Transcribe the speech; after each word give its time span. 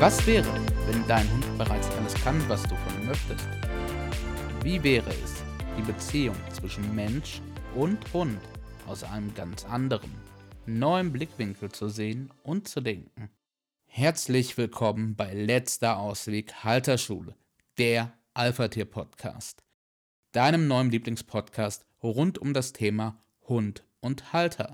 Was 0.00 0.24
wäre, 0.28 0.46
wenn 0.86 1.04
dein 1.08 1.28
Hund 1.32 1.58
bereits 1.58 1.90
alles 1.96 2.14
kann, 2.22 2.40
was 2.48 2.62
du 2.62 2.76
von 2.76 3.00
ihm 3.00 3.06
möchtest? 3.06 3.48
Wie 4.62 4.80
wäre 4.84 5.10
es, 5.10 5.42
die 5.76 5.82
Beziehung 5.82 6.36
zwischen 6.52 6.94
Mensch 6.94 7.42
und 7.74 7.98
Hund 8.12 8.38
aus 8.86 9.02
einem 9.02 9.34
ganz 9.34 9.64
anderen, 9.64 10.12
neuen 10.66 11.12
Blickwinkel 11.12 11.72
zu 11.72 11.88
sehen 11.88 12.30
und 12.44 12.68
zu 12.68 12.80
denken? 12.80 13.28
Herzlich 13.86 14.56
willkommen 14.56 15.16
bei 15.16 15.34
Letzter 15.34 15.98
Ausweg 15.98 16.62
Halterschule, 16.62 17.34
der 17.76 18.12
Alpha-Tier-Podcast, 18.34 19.64
deinem 20.30 20.68
neuen 20.68 20.92
Lieblingspodcast 20.92 21.84
rund 22.04 22.38
um 22.38 22.54
das 22.54 22.72
Thema 22.72 23.18
Hund 23.48 23.82
und 23.98 24.32
Halter. 24.32 24.72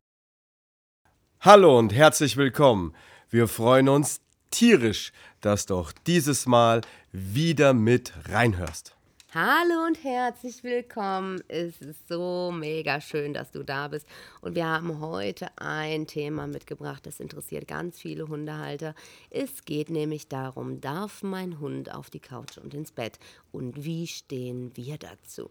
Hallo 1.41 1.79
und 1.79 1.95
herzlich 1.95 2.37
willkommen. 2.37 2.95
Wir 3.31 3.49
freuen 3.49 3.89
uns 3.89 4.21
tierisch, 4.55 5.13
dass 5.41 5.67
du 5.67 5.75
auch 5.75 5.91
dieses 6.07 6.47
Mal 6.47 6.81
wieder 7.11 7.75
mit 7.75 8.13
reinhörst. 8.29 8.95
Hallo 9.35 9.85
und 9.85 10.05
herzlich 10.05 10.63
willkommen. 10.63 11.43
Es 11.49 11.81
ist 11.81 12.07
so 12.07 12.55
mega 12.57 13.01
schön, 13.01 13.35
dass 13.35 13.51
du 13.51 13.65
da 13.65 13.89
bist. 13.89 14.07
Und 14.43 14.55
wir 14.55 14.67
haben 14.67 15.01
heute 15.01 15.49
ein 15.59 16.07
Thema 16.07 16.47
mitgebracht, 16.47 17.05
das 17.05 17.19
interessiert 17.19 17.67
ganz 17.67 17.99
viele 17.99 18.29
Hundehalter. 18.29 18.95
Es 19.29 19.65
geht 19.65 19.91
nämlich 19.91 20.29
darum, 20.29 20.81
darf 20.81 21.25
mein 21.25 21.59
Hund 21.59 21.93
auf 21.93 22.09
die 22.09 22.21
Couch 22.21 22.57
und 22.57 22.75
ins 22.75 22.93
Bett? 22.93 23.19
Und 23.51 23.85
wie 23.85 24.07
stehen 24.07 24.71
wir 24.77 24.99
dazu? 24.99 25.51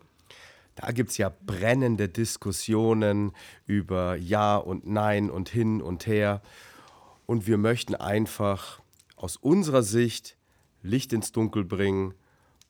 Da 0.76 0.91
gibt 0.93 1.12
es 1.12 1.17
ja 1.17 1.29
brennende 1.45 2.07
Diskussionen 2.07 3.34
über 3.65 4.15
Ja 4.15 4.55
und 4.55 4.88
Nein 4.88 5.29
und 5.29 5.49
hin 5.49 5.81
und 5.81 6.07
her. 6.07 6.41
Und 7.26 7.48
wir 7.48 7.57
möchten 7.57 7.96
einfach 7.96 8.81
aus 9.24 9.38
unserer 9.38 9.84
Sicht 9.84 10.35
Licht 10.82 11.13
ins 11.13 11.32
Dunkel 11.32 11.63
bringen 11.63 12.13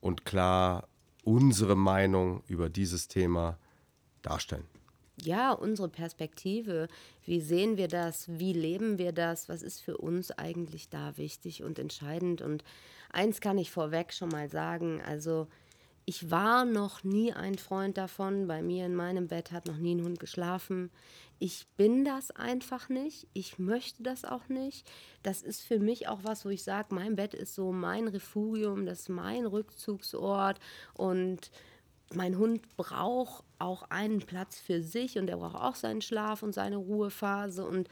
und 0.02 0.24
klar 0.24 0.88
unsere 1.24 1.76
Meinung 1.76 2.44
über 2.46 2.70
dieses 2.70 3.08
Thema 3.08 3.58
darstellen. 4.22 4.68
Ja, 5.20 5.52
unsere 5.52 5.90
Perspektive. 5.90 6.90
Wie 7.26 7.42
sehen 7.42 7.78
wir 7.78 7.88
das? 7.88 8.28
Wie 8.30 8.54
leben 8.54 9.00
wir 9.00 9.14
das? 9.14 9.50
Was 9.50 9.64
ist 9.64 9.82
für 9.82 9.98
uns 9.98 10.30
eigentlich 10.30 10.90
da 10.90 11.18
wichtig 11.18 11.64
und 11.64 11.80
entscheidend? 11.80 12.44
Und 12.44 12.64
eins 13.10 13.42
kann 13.42 13.58
ich 13.58 13.72
vorweg 13.72 14.14
schon 14.14 14.30
mal 14.30 14.48
sagen, 14.48 15.02
also 15.02 15.48
ich 16.06 16.30
war 16.32 16.66
noch 16.66 17.04
nie 17.04 17.34
ein 17.34 17.58
Freund 17.58 17.98
davon. 17.98 18.48
Bei 18.48 18.62
mir 18.62 18.86
in 18.86 18.96
meinem 18.96 19.28
Bett 19.28 19.52
hat 19.52 19.68
noch 19.68 19.78
nie 19.78 19.96
ein 19.96 20.04
Hund 20.04 20.20
geschlafen. 20.20 20.92
Ich 21.40 21.68
bin 21.78 22.04
das 22.04 22.32
einfach 22.32 22.90
nicht. 22.90 23.28
Ich 23.34 23.60
möchte 23.60 24.04
das 24.04 24.26
auch 24.26 24.50
nicht. 24.50 24.90
Das 25.24 25.42
ist 25.42 25.62
für 25.62 25.80
mich 25.80 26.08
auch 26.08 26.20
was, 26.24 26.46
wo 26.46 26.50
ich 26.50 26.64
sage, 26.64 26.94
mein 26.94 27.16
Bett 27.16 27.34
ist 27.34 27.56
so 27.56 27.72
mein 27.72 28.08
Refugium, 28.08 28.86
das 28.86 29.02
ist 29.02 29.10
mein 29.10 29.46
Rückzugsort 29.46 30.60
und 30.94 31.52
mein 32.14 32.38
Hund 32.38 32.76
braucht 32.76 33.44
auch 33.60 33.84
einen 33.90 34.20
Platz 34.20 34.60
für 34.60 34.82
sich 34.82 35.18
und 35.18 35.30
er 35.30 35.38
braucht 35.38 35.56
auch 35.56 35.76
seinen 35.76 36.02
Schlaf 36.02 36.44
und 36.44 36.54
seine 36.54 36.78
Ruhephase 36.78 37.66
und 37.66 37.90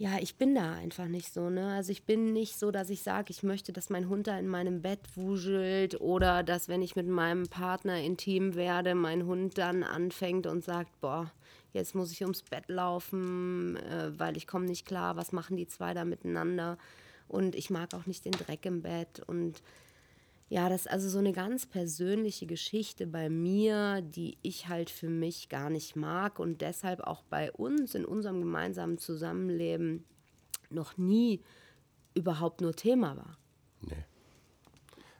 ja, 0.00 0.16
ich 0.18 0.36
bin 0.36 0.54
da 0.54 0.72
einfach 0.72 1.08
nicht 1.08 1.30
so, 1.30 1.50
ne? 1.50 1.74
Also 1.74 1.92
ich 1.92 2.04
bin 2.04 2.32
nicht 2.32 2.58
so, 2.58 2.70
dass 2.70 2.88
ich 2.88 3.02
sage, 3.02 3.26
ich 3.28 3.42
möchte, 3.42 3.70
dass 3.70 3.90
mein 3.90 4.08
Hund 4.08 4.28
da 4.28 4.38
in 4.38 4.48
meinem 4.48 4.80
Bett 4.80 5.00
wuschelt 5.14 6.00
oder 6.00 6.42
dass, 6.42 6.68
wenn 6.68 6.80
ich 6.80 6.96
mit 6.96 7.06
meinem 7.06 7.48
Partner 7.48 8.00
intim 8.00 8.54
werde, 8.54 8.94
mein 8.94 9.26
Hund 9.26 9.58
dann 9.58 9.82
anfängt 9.82 10.46
und 10.46 10.64
sagt, 10.64 10.98
boah, 11.02 11.30
jetzt 11.74 11.94
muss 11.94 12.12
ich 12.12 12.22
ums 12.22 12.42
Bett 12.42 12.70
laufen, 12.70 13.76
äh, 13.76 14.18
weil 14.18 14.38
ich 14.38 14.46
komme 14.46 14.64
nicht 14.64 14.86
klar, 14.86 15.16
was 15.16 15.32
machen 15.32 15.58
die 15.58 15.66
zwei 15.66 15.92
da 15.92 16.06
miteinander? 16.06 16.78
Und 17.28 17.54
ich 17.54 17.68
mag 17.68 17.92
auch 17.92 18.06
nicht 18.06 18.24
den 18.24 18.32
Dreck 18.32 18.64
im 18.64 18.80
Bett 18.80 19.20
und 19.26 19.62
ja, 20.50 20.68
das 20.68 20.82
ist 20.82 20.90
also 20.90 21.08
so 21.08 21.18
eine 21.20 21.32
ganz 21.32 21.64
persönliche 21.64 22.44
Geschichte 22.44 23.06
bei 23.06 23.30
mir, 23.30 24.02
die 24.02 24.36
ich 24.42 24.66
halt 24.66 24.90
für 24.90 25.08
mich 25.08 25.48
gar 25.48 25.70
nicht 25.70 25.94
mag 25.94 26.40
und 26.40 26.60
deshalb 26.60 27.00
auch 27.02 27.22
bei 27.22 27.52
uns 27.52 27.94
in 27.94 28.04
unserem 28.04 28.40
gemeinsamen 28.40 28.98
Zusammenleben 28.98 30.04
noch 30.68 30.98
nie 30.98 31.40
überhaupt 32.14 32.62
nur 32.62 32.74
Thema 32.74 33.16
war. 33.16 33.38
Nee. 33.82 34.04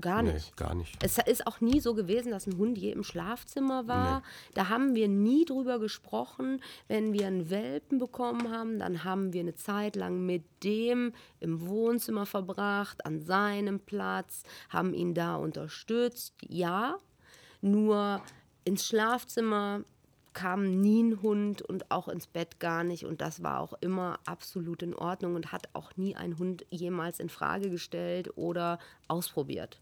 Gar 0.01 0.23
Nee, 0.23 0.33
nicht. 0.35 0.57
gar 0.57 0.75
nicht. 0.75 0.97
Es 1.03 1.19
ist 1.19 1.47
auch 1.47 1.61
nie 1.61 1.81
so 1.81 1.95
gewesen, 1.95 2.31
dass 2.31 2.47
ein 2.47 2.57
Hund 2.59 2.79
je 2.79 2.93
im 2.93 3.03
Schlafzimmer 3.05 3.87
war. 3.89 4.19
Nee. 4.21 4.25
Da 4.55 4.69
haben 4.69 4.95
wir 4.95 5.09
nie 5.09 5.45
drüber 5.45 5.79
gesprochen. 5.79 6.63
Wenn 6.89 7.13
wir 7.13 7.27
einen 7.27 7.51
Welpen 7.51 7.99
bekommen 7.99 8.51
haben, 8.51 8.79
dann 8.79 9.05
haben 9.05 9.33
wir 9.33 9.41
eine 9.41 9.55
Zeit 9.55 9.97
lang 9.97 10.25
mit 10.27 10.45
dem 10.65 11.13
im 11.41 11.67
Wohnzimmer 11.67 12.27
verbracht, 12.27 13.05
an 13.05 13.21
seinem 13.21 13.81
Platz, 13.81 14.43
haben 14.69 14.95
ihn 14.95 15.15
da 15.15 15.37
unterstützt. 15.37 16.35
Ja, 16.47 16.97
nur 17.61 18.23
ins 18.65 18.87
Schlafzimmer 18.87 19.83
kam 20.33 20.81
nie 20.81 21.03
ein 21.03 21.23
Hund 21.23 21.61
und 21.63 21.91
auch 21.91 22.07
ins 22.09 22.27
Bett 22.29 22.61
gar 22.61 22.85
nicht. 22.85 23.05
Und 23.05 23.21
das 23.21 23.43
war 23.43 23.59
auch 23.61 23.75
immer 23.81 24.19
absolut 24.27 24.83
in 24.83 24.95
Ordnung 24.95 25.35
und 25.35 25.51
hat 25.51 25.69
auch 25.73 25.97
nie 25.97 26.15
ein 26.15 26.39
Hund 26.39 26.65
jemals 26.71 27.19
in 27.19 27.29
Frage 27.29 27.69
gestellt 27.69 28.31
oder 28.37 28.79
ausprobiert. 29.09 29.81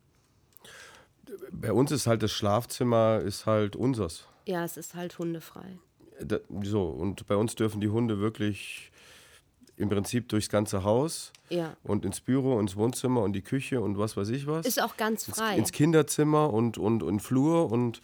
Bei 1.52 1.72
uns 1.72 1.90
ist 1.90 2.06
halt 2.06 2.22
das 2.22 2.32
Schlafzimmer 2.32 3.20
ist 3.20 3.46
halt 3.46 3.76
unseres. 3.76 4.24
Ja, 4.46 4.64
es 4.64 4.76
ist 4.76 4.94
halt 4.94 5.18
hundefrei. 5.18 5.78
Da, 6.20 6.38
so, 6.62 6.84
und 6.84 7.26
bei 7.26 7.36
uns 7.36 7.54
dürfen 7.54 7.80
die 7.80 7.88
Hunde 7.90 8.18
wirklich 8.18 8.90
im 9.76 9.88
Prinzip 9.88 10.28
durchs 10.28 10.48
ganze 10.48 10.82
Haus 10.82 11.32
Ja. 11.50 11.76
und 11.84 12.04
ins 12.04 12.20
Büro, 12.20 12.58
ins 12.58 12.74
Wohnzimmer 12.74 13.22
und 13.22 13.32
die 13.34 13.42
Küche 13.42 13.80
und 13.80 13.96
was 13.96 14.16
weiß 14.16 14.28
ich 14.30 14.46
was. 14.48 14.66
Ist 14.66 14.82
auch 14.82 14.96
ganz 14.96 15.28
ins, 15.28 15.36
frei. 15.38 15.56
ins 15.56 15.70
Kinderzimmer 15.70 16.52
und, 16.52 16.78
und, 16.78 17.04
und 17.04 17.20
Flur 17.20 17.70
und 17.70 18.00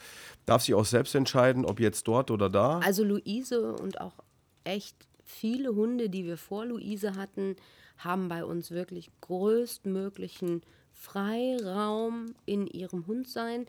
darf 0.47 0.63
sich 0.63 0.75
auch 0.75 0.85
selbst 0.85 1.17
entscheiden, 1.17 1.65
ob 1.65 1.81
jetzt 1.81 2.07
dort 2.07 2.31
oder 2.31 2.49
da. 2.49 2.79
Also 2.79 3.03
Luise 3.03 3.73
und 3.73 4.01
auch 4.01 4.15
echt 4.63 4.95
viele 5.25 5.75
Hunde, 5.75 6.09
die 6.11 6.25
wir 6.25 6.37
vor 6.37 6.65
Luise 6.65 7.17
hatten, 7.17 7.57
haben 7.99 8.29
bei 8.29 8.45
uns 8.45 8.71
wirklich 8.71 9.11
größtmöglichen 9.23 10.63
Freiraum 10.95 12.35
in 12.47 12.67
ihrem 12.67 13.07
Hundsein. 13.07 13.67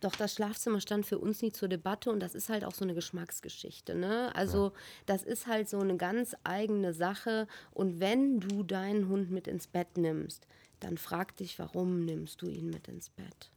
Doch 0.00 0.14
das 0.14 0.34
Schlafzimmer 0.34 0.80
stand 0.80 1.06
für 1.06 1.18
uns 1.18 1.42
nie 1.42 1.50
zur 1.50 1.68
Debatte 1.68 2.10
und 2.10 2.20
das 2.20 2.34
ist 2.34 2.48
halt 2.48 2.64
auch 2.64 2.74
so 2.74 2.84
eine 2.84 2.94
Geschmacksgeschichte. 2.94 3.96
Ne? 3.96 4.34
Also 4.34 4.72
das 5.06 5.24
ist 5.24 5.46
halt 5.46 5.68
so 5.68 5.80
eine 5.80 5.96
ganz 5.96 6.36
eigene 6.44 6.92
Sache. 6.92 7.48
Und 7.72 7.98
wenn 7.98 8.38
du 8.40 8.62
deinen 8.62 9.08
Hund 9.08 9.30
mit 9.30 9.48
ins 9.48 9.66
Bett 9.66 9.96
nimmst, 9.96 10.46
dann 10.78 10.98
frag 10.98 11.36
dich, 11.36 11.58
warum 11.58 12.04
nimmst 12.04 12.42
du 12.42 12.46
ihn 12.46 12.70
mit 12.70 12.86
ins 12.86 13.10
Bett? 13.10 13.50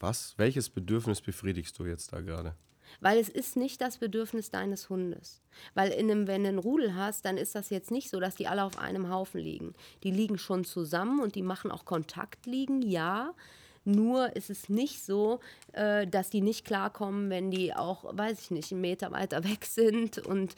Was? 0.00 0.34
Welches 0.36 0.68
Bedürfnis 0.70 1.20
befriedigst 1.20 1.78
du 1.78 1.84
jetzt 1.84 2.12
da 2.12 2.20
gerade? 2.20 2.56
Weil 3.00 3.18
es 3.18 3.28
ist 3.28 3.56
nicht 3.56 3.80
das 3.80 3.98
Bedürfnis 3.98 4.50
deines 4.50 4.88
Hundes. 4.90 5.40
Weil 5.74 5.90
in 5.92 6.10
einem, 6.10 6.26
wenn 6.26 6.42
du 6.42 6.48
einen 6.48 6.58
Rudel 6.58 6.94
hast, 6.94 7.24
dann 7.24 7.36
ist 7.36 7.54
das 7.54 7.70
jetzt 7.70 7.90
nicht 7.90 8.10
so, 8.10 8.20
dass 8.20 8.36
die 8.36 8.46
alle 8.46 8.64
auf 8.64 8.78
einem 8.78 9.10
Haufen 9.10 9.40
liegen. 9.40 9.74
Die 10.02 10.10
liegen 10.10 10.38
schon 10.38 10.64
zusammen 10.64 11.20
und 11.20 11.34
die 11.34 11.42
machen 11.42 11.70
auch 11.70 11.84
Kontakt 11.84 12.46
liegen, 12.46 12.82
ja. 12.82 13.34
Nur 13.84 14.36
ist 14.36 14.50
es 14.50 14.68
nicht 14.68 15.04
so, 15.04 15.40
äh, 15.72 16.06
dass 16.06 16.30
die 16.30 16.42
nicht 16.42 16.64
klarkommen, 16.64 17.30
wenn 17.30 17.50
die 17.50 17.74
auch, 17.74 18.04
weiß 18.16 18.40
ich 18.40 18.50
nicht, 18.50 18.72
einen 18.72 18.82
Meter 18.82 19.10
weiter 19.10 19.44
weg 19.44 19.64
sind. 19.64 20.18
Und 20.18 20.54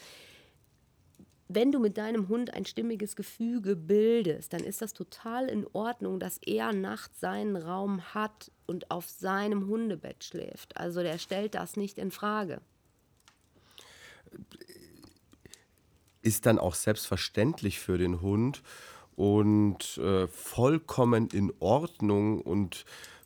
wenn 1.54 1.72
du 1.72 1.78
mit 1.78 1.98
deinem 1.98 2.28
Hund 2.28 2.52
ein 2.54 2.64
stimmiges 2.64 3.16
Gefüge 3.16 3.76
bildest, 3.76 4.52
dann 4.52 4.62
ist 4.62 4.82
das 4.82 4.92
total 4.92 5.48
in 5.48 5.66
Ordnung, 5.72 6.20
dass 6.20 6.38
er 6.38 6.72
nachts 6.72 7.20
seinen 7.20 7.56
Raum 7.56 8.14
hat 8.14 8.50
und 8.66 8.90
auf 8.90 9.08
seinem 9.08 9.66
Hundebett 9.66 10.24
schläft. 10.24 10.76
Also 10.76 11.02
der 11.02 11.18
stellt 11.18 11.54
das 11.54 11.76
nicht 11.76 11.98
in 11.98 12.10
Frage. 12.10 12.60
Ist 16.22 16.46
dann 16.46 16.58
auch 16.58 16.74
selbstverständlich 16.74 17.80
für 17.80 17.98
den 17.98 18.20
Hund 18.20 18.62
und 19.16 19.98
äh, 19.98 20.28
vollkommen 20.28 21.28
in 21.28 21.52
Ordnung 21.58 22.40
und 22.40 22.84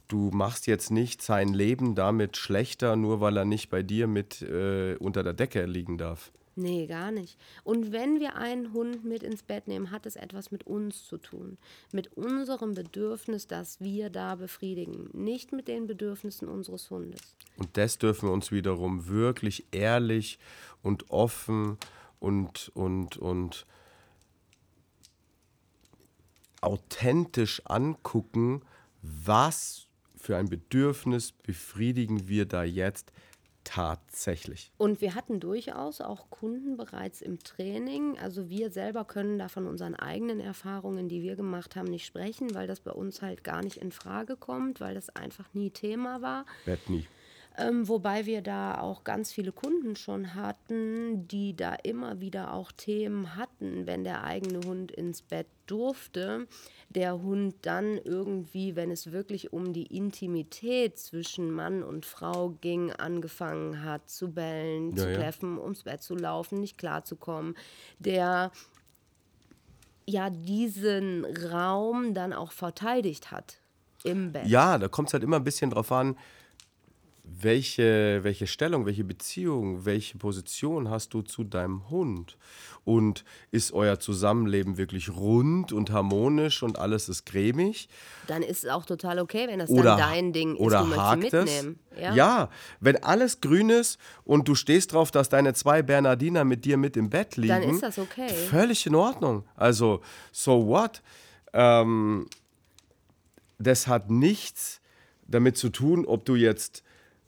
du 0.09 0.31
machst 0.31 0.67
jetzt 0.67 0.91
nicht 0.91 1.23
sein 1.23 1.53
Leben 1.53 1.95
damit 1.95 2.37
schlechter, 2.37 2.97
nur 2.97 3.21
weil 3.21 3.37
er 3.37 3.45
nicht 3.45 3.71
bei 3.71 3.83
dir 3.83 4.07
mit 4.07 4.43
äh, 4.43 4.97
unter 4.97 5.23
der 5.23 5.33
Decke 5.33 5.67
liegen 5.67 5.99
darf. 5.99 6.33
Nee, 6.59 6.87
gar 6.87 7.11
nicht. 7.11 7.39
Und 7.65 7.93
wenn 7.93 8.19
wir 8.19 8.37
einen 8.37 8.73
Hund 8.73 9.05
mit 9.05 9.23
ins 9.23 9.43
Bett 9.43 9.69
nehmen, 9.69 9.91
hat 9.91 10.07
es 10.07 10.17
etwas 10.17 10.51
mit 10.51 10.67
uns 10.67 11.05
zu 11.05 11.19
tun. 11.19 11.59
Mit 11.93 12.17
unserem 12.17 12.73
Bedürfnis, 12.73 13.47
das 13.47 13.79
wir 13.83 14.09
da 14.09 14.37
befriedigen. 14.37 15.11
Nicht 15.13 15.53
mit 15.53 15.69
den 15.69 15.87
Bedürfnissen 15.87 16.49
unseres 16.49 16.91
Hundes. 16.91 17.37
Und 17.59 17.77
das 17.77 17.99
dürfen 17.99 18.31
wir 18.31 18.33
uns 18.33 18.53
wiederum 18.53 19.07
wirklich 19.07 19.67
ehrlich 19.71 20.39
und 20.83 21.11
offen 21.11 21.77
und, 22.21 22.71
und, 22.75 23.19
und 23.19 23.67
authentisch 26.63 27.61
angucken, 27.67 28.63
was 29.03 29.89
für 30.17 30.39
ein 30.39 30.49
Bedürfnis 30.49 31.33
befriedigen 31.33 32.29
wir 32.29 32.47
da 32.47 32.65
jetzt 32.65 33.13
Tatsächlich. 33.67 34.71
Und 34.79 35.01
wir 35.01 35.17
hatten 35.17 35.41
durchaus 35.41 36.01
auch 36.01 36.31
Kunden 36.31 36.77
bereits 36.77 37.21
im 37.21 37.41
Training. 37.41 38.17
Also 38.17 38.49
wir 38.49 38.71
selber 38.71 39.05
können 39.05 39.41
da 39.41 39.49
von 39.49 39.67
unseren 39.67 39.97
eigenen 39.97 40.39
Erfahrungen, 40.39 41.09
die 41.09 41.21
wir 41.21 41.35
gemacht 41.35 41.75
haben, 41.75 41.89
nicht 41.89 42.07
sprechen, 42.07 42.55
weil 42.55 42.69
das 42.69 42.79
bei 42.79 42.93
uns 42.93 43.23
halt 43.23 43.43
gar 43.43 43.63
nicht 43.63 43.79
in 43.79 43.91
Frage 43.91 44.37
kommt, 44.37 44.81
weil 44.81 44.95
das 44.95 45.11
einfach 45.11 45.53
nie 45.53 45.71
Thema 45.71 46.23
war. 46.23 46.47
Werd 46.65 46.89
nie. 46.89 47.09
Ähm, 47.59 47.89
wobei 47.89 48.27
wir 48.27 48.43
da 48.43 48.81
auch 48.81 49.03
ganz 49.03 49.33
viele 49.33 49.51
Kunden 49.51 49.97
schon 49.97 50.35
hatten, 50.35 51.27
die 51.27 51.57
da 51.57 51.75
immer 51.75 52.21
wieder 52.21 52.53
auch 52.53 52.71
Themen 52.71 53.35
hatten, 53.35 53.87
wenn 53.87 54.05
der 54.05 54.25
eigene 54.25 54.61
Hund 54.67 54.93
ins 54.93 55.23
Bett 55.23 55.47
durfte. 55.67 56.47
Der 56.91 57.21
Hund 57.23 57.55
dann 57.63 57.97
irgendwie, 57.97 58.77
wenn 58.77 58.91
es 58.91 59.11
wirklich 59.11 59.53
um 59.53 59.73
die 59.73 59.87
Intimität 59.87 60.99
zwischen 60.99 61.51
Mann 61.51 61.83
und 61.83 62.05
Frau 62.05 62.51
ging, 62.61 62.93
angefangen 62.93 63.83
hat 63.83 64.11
zu 64.11 64.33
bellen, 64.33 64.95
Ja, 64.95 65.05
zu 65.05 65.11
ja. 65.11 65.17
kläffen, 65.17 65.59
ums 65.59 65.85
Bett 65.85 66.03
zu 66.03 66.15
laufen, 66.15 66.61
nicht 66.61 66.77
klarzukommen. 66.77 67.57
Der 67.99 68.53
ja 70.07 70.31
diesen 70.31 71.25
Raum 71.25 72.15
dann 72.15 72.33
auch 72.33 72.53
verteidigt 72.53 73.31
hat 73.33 73.59
im 74.05 74.33
Bett. 74.33 74.47
Ja, 74.47 74.79
da 74.79 74.89
kommt 74.89 75.09
es 75.09 75.15
halt 75.15 75.25
immer 75.25 75.37
ein 75.37 75.45
bisschen 75.45 75.71
drauf 75.71 75.91
an, 75.91 76.17
welche, 77.29 78.21
welche 78.23 78.47
Stellung, 78.47 78.87
welche 78.87 79.05
Beziehung, 79.05 79.85
welche 79.85 80.17
Position 80.17 80.89
hast 80.89 81.13
du 81.13 81.23
zu 81.23 81.45
deinem 81.45 81.91
Hund? 81.91 82.39
Und 82.85 83.25
ist 83.51 83.73
euer 83.73 83.99
Zusammenleben 83.99 84.77
wirklich 84.77 85.11
rund 85.11 85.73
und 85.73 85.91
harmonisch 85.91 86.63
und 86.63 86.79
alles 86.79 87.09
ist 87.09 87.27
cremig? 87.27 87.89
Dann 88.29 88.43
ist 88.43 88.63
es 88.65 88.71
auch 88.71 88.87
total 88.87 89.19
okay, 89.19 89.49
wenn 89.49 89.59
das 89.59 89.71
Oder, 89.71 89.97
dann 89.97 89.99
dein 89.99 90.33
Ding 90.33 90.55
ist, 90.55 90.61
oder 90.61 90.85
du 90.85 90.97
hakt 90.97 91.25
es? 91.25 91.33
mitnehmen. 91.33 91.81
Ja. 92.15 92.49
wenn 92.79 93.03
alles 93.03 93.41
grün 93.41 93.71
ist 93.71 93.99
und 94.25 94.47
du 94.47 94.55
stehst 94.55 94.93
drauf, 94.93 95.11
dass 95.11 95.29
deine 95.29 95.53
zwei 95.55 95.83
Bernardiner 95.83 96.45
mit 96.45 96.65
dir 96.65 96.77
mit 96.77 96.97
im 96.97 97.11
Bett 97.11 97.37
liegen, 97.37 97.49
Dann 97.49 97.63
ist 97.63 97.83
das 97.83 97.99
okay. 97.99 98.29
Völlig 98.29 98.87
in 98.87 98.95
Ordnung. 98.95 99.45
Also, 99.57 100.01
so 100.31 100.67
what? 100.67 101.03
Ähm, 101.53 102.27
das 103.59 103.89
hat 103.89 104.11
nichts 104.11 104.81
damit 105.27 105.57
zu 105.57 105.71
tun, 105.71 106.07
ob 106.07 106.25
du 106.25 106.37
jetzt 106.37 106.85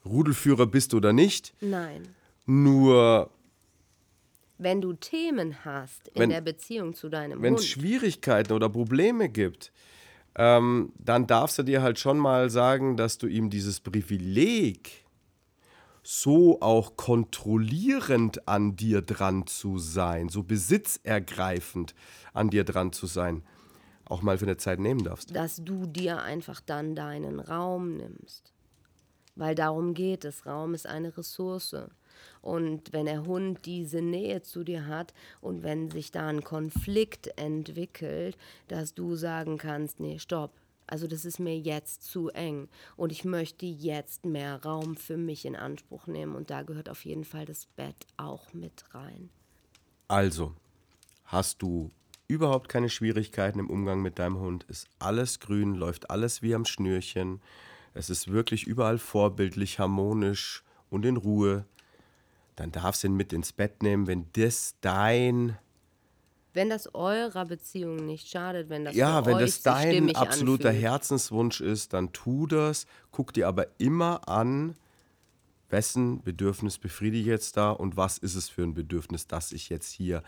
Rudelführer 0.09 0.67
bist 0.67 0.95
oder 0.95 1.13
nicht. 1.13 1.55
Nein. 1.61 2.03
Nur 2.47 3.31
Wenn 4.59 4.81
du 4.81 4.93
Themen 4.95 5.65
hast 5.65 6.09
in 6.09 6.21
Wenn- 6.21 6.31
der 6.31 6.41
Beziehung 6.41 6.95
zu 6.95 7.09
deinem 7.09 7.41
wenn 7.43 7.55
es 7.55 7.61
Hund, 7.61 7.69
Schwierigkeiten 7.71 8.53
oder 8.53 8.69
Probleme 8.69 9.29
gibt, 9.29 9.71
ähm, 10.35 10.93
dann 10.99 11.27
darfst 11.27 11.59
du 11.59 11.63
dir 11.63 11.83
halt 11.83 11.99
schon 11.99 12.19
mal 12.19 12.51
sagen, 12.51 12.97
dass 12.97 13.19
du 13.19 13.27
ihm 13.29 13.51
dieses 13.51 13.81
Privileg, 13.81 15.05
so 16.03 16.61
auch 16.63 16.97
kontrollierend 16.97 18.49
an 18.49 18.77
dir 18.77 19.03
dran 19.03 19.47
zu 19.47 19.79
sein, 19.79 20.29
so 20.29 20.43
besitzergreifend 20.43 21.95
an 22.33 22.51
dir 22.51 22.65
dran 22.65 22.93
zu 22.93 23.07
sein, 23.07 23.43
auch 24.07 24.23
mal 24.23 24.39
für 24.39 24.47
eine 24.47 24.57
Zeit 24.57 24.81
nehmen 24.81 25.05
darfst. 25.05 25.35
dass 25.37 25.57
du 25.63 25.87
dir 25.87 26.23
einfach 26.23 26.61
dann 26.61 26.95
deinen 26.95 27.41
Raum 27.41 27.97
nimmst. 27.97 28.55
Weil 29.39 29.55
darum 29.55 29.95
geht 29.95 30.25
es. 30.25 30.47
Raum 30.47 30.75
ist 30.75 30.87
eine 30.87 31.17
Ressource. 31.17 31.77
Und 32.43 32.93
wenn 32.93 33.07
der 33.07 33.25
Hund 33.25 33.65
diese 33.67 34.03
Nähe 34.03 34.43
zu 34.43 34.65
dir 34.65 34.87
hat 34.87 35.15
und 35.41 35.63
wenn 35.63 35.93
sich 35.93 36.11
da 36.11 36.27
ein 36.27 36.43
Konflikt 36.43 37.29
entwickelt, 37.39 38.37
dass 38.67 38.95
du 38.95 39.15
sagen 39.15 39.57
kannst, 39.57 40.01
nee, 40.01 40.19
stopp. 40.19 40.51
Also 40.89 41.07
das 41.07 41.25
ist 41.25 41.39
mir 41.39 41.57
jetzt 41.57 42.03
zu 42.03 42.31
eng 42.31 42.69
und 42.97 43.13
ich 43.13 43.25
möchte 43.25 43.67
jetzt 43.67 44.25
mehr 44.25 44.65
Raum 44.65 44.97
für 44.97 45.19
mich 45.19 45.45
in 45.45 45.55
Anspruch 45.55 46.07
nehmen 46.07 46.35
und 46.35 46.51
da 46.51 46.63
gehört 46.63 46.89
auf 46.89 47.05
jeden 47.05 47.25
Fall 47.25 47.45
das 47.45 47.67
Bett 47.77 48.07
auch 48.17 48.53
mit 48.55 48.87
rein. 48.93 49.29
Also, 50.09 50.55
hast 51.27 51.61
du 51.63 51.91
überhaupt 52.27 52.71
keine 52.71 52.89
Schwierigkeiten 52.89 53.59
im 53.59 53.71
Umgang 53.71 54.01
mit 54.01 54.19
deinem 54.19 54.41
Hund? 54.41 54.65
Ist 54.65 54.89
alles 54.99 55.39
grün, 55.39 55.75
läuft 55.75 56.11
alles 56.11 56.41
wie 56.41 56.55
am 56.55 56.65
Schnürchen. 56.65 57.41
Es 57.95 58.11
ist 58.11 58.29
wirklich 58.29 58.67
überall 58.67 58.99
vorbildlich, 58.99 59.79
harmonisch 59.79 60.63
und 60.91 61.05
in 61.05 61.17
Ruhe. 61.17 61.65
Dann 62.57 62.73
darfst 62.73 63.03
du 63.03 63.09
ihn 63.09 63.15
mit 63.15 63.33
ins 63.33 63.53
Bett 63.53 63.83
nehmen, 63.83 64.07
wenn 64.07 64.27
das 64.33 64.75
dein, 64.81 65.59
Wenn 66.55 66.71
das 66.71 66.93
eurer 66.95 67.45
Beziehung 67.45 68.05
nicht 68.07 68.29
schadet, 68.29 68.69
wenn 68.69 68.85
das 68.85 68.97
ja, 68.97 69.25
wenn 69.27 69.39
das 69.39 69.63
dein 69.63 70.15
absoluter 70.17 70.71
anfühlt. 70.71 70.85
Herzenswunsch 70.85 71.61
ist, 71.61 71.93
dann 71.93 72.13
tu 72.13 72.47
das. 72.47 72.87
Guck 73.13 73.33
dir 73.33 73.47
aber 73.47 73.67
immer 73.79 74.29
an, 74.29 74.75
wessen 75.71 76.23
Bedürfnis 76.23 76.79
befriedige 76.79 77.21
ich 77.21 77.27
jetzt 77.27 77.57
da 77.57 77.71
und 77.71 77.97
was 77.97 78.19
ist 78.19 78.35
es 78.35 78.49
für 78.49 78.63
ein 78.63 78.75
Bedürfnis, 78.75 79.27
das 79.27 79.53
ich 79.53 79.69
jetzt 79.69 79.93
hier 79.93 80.23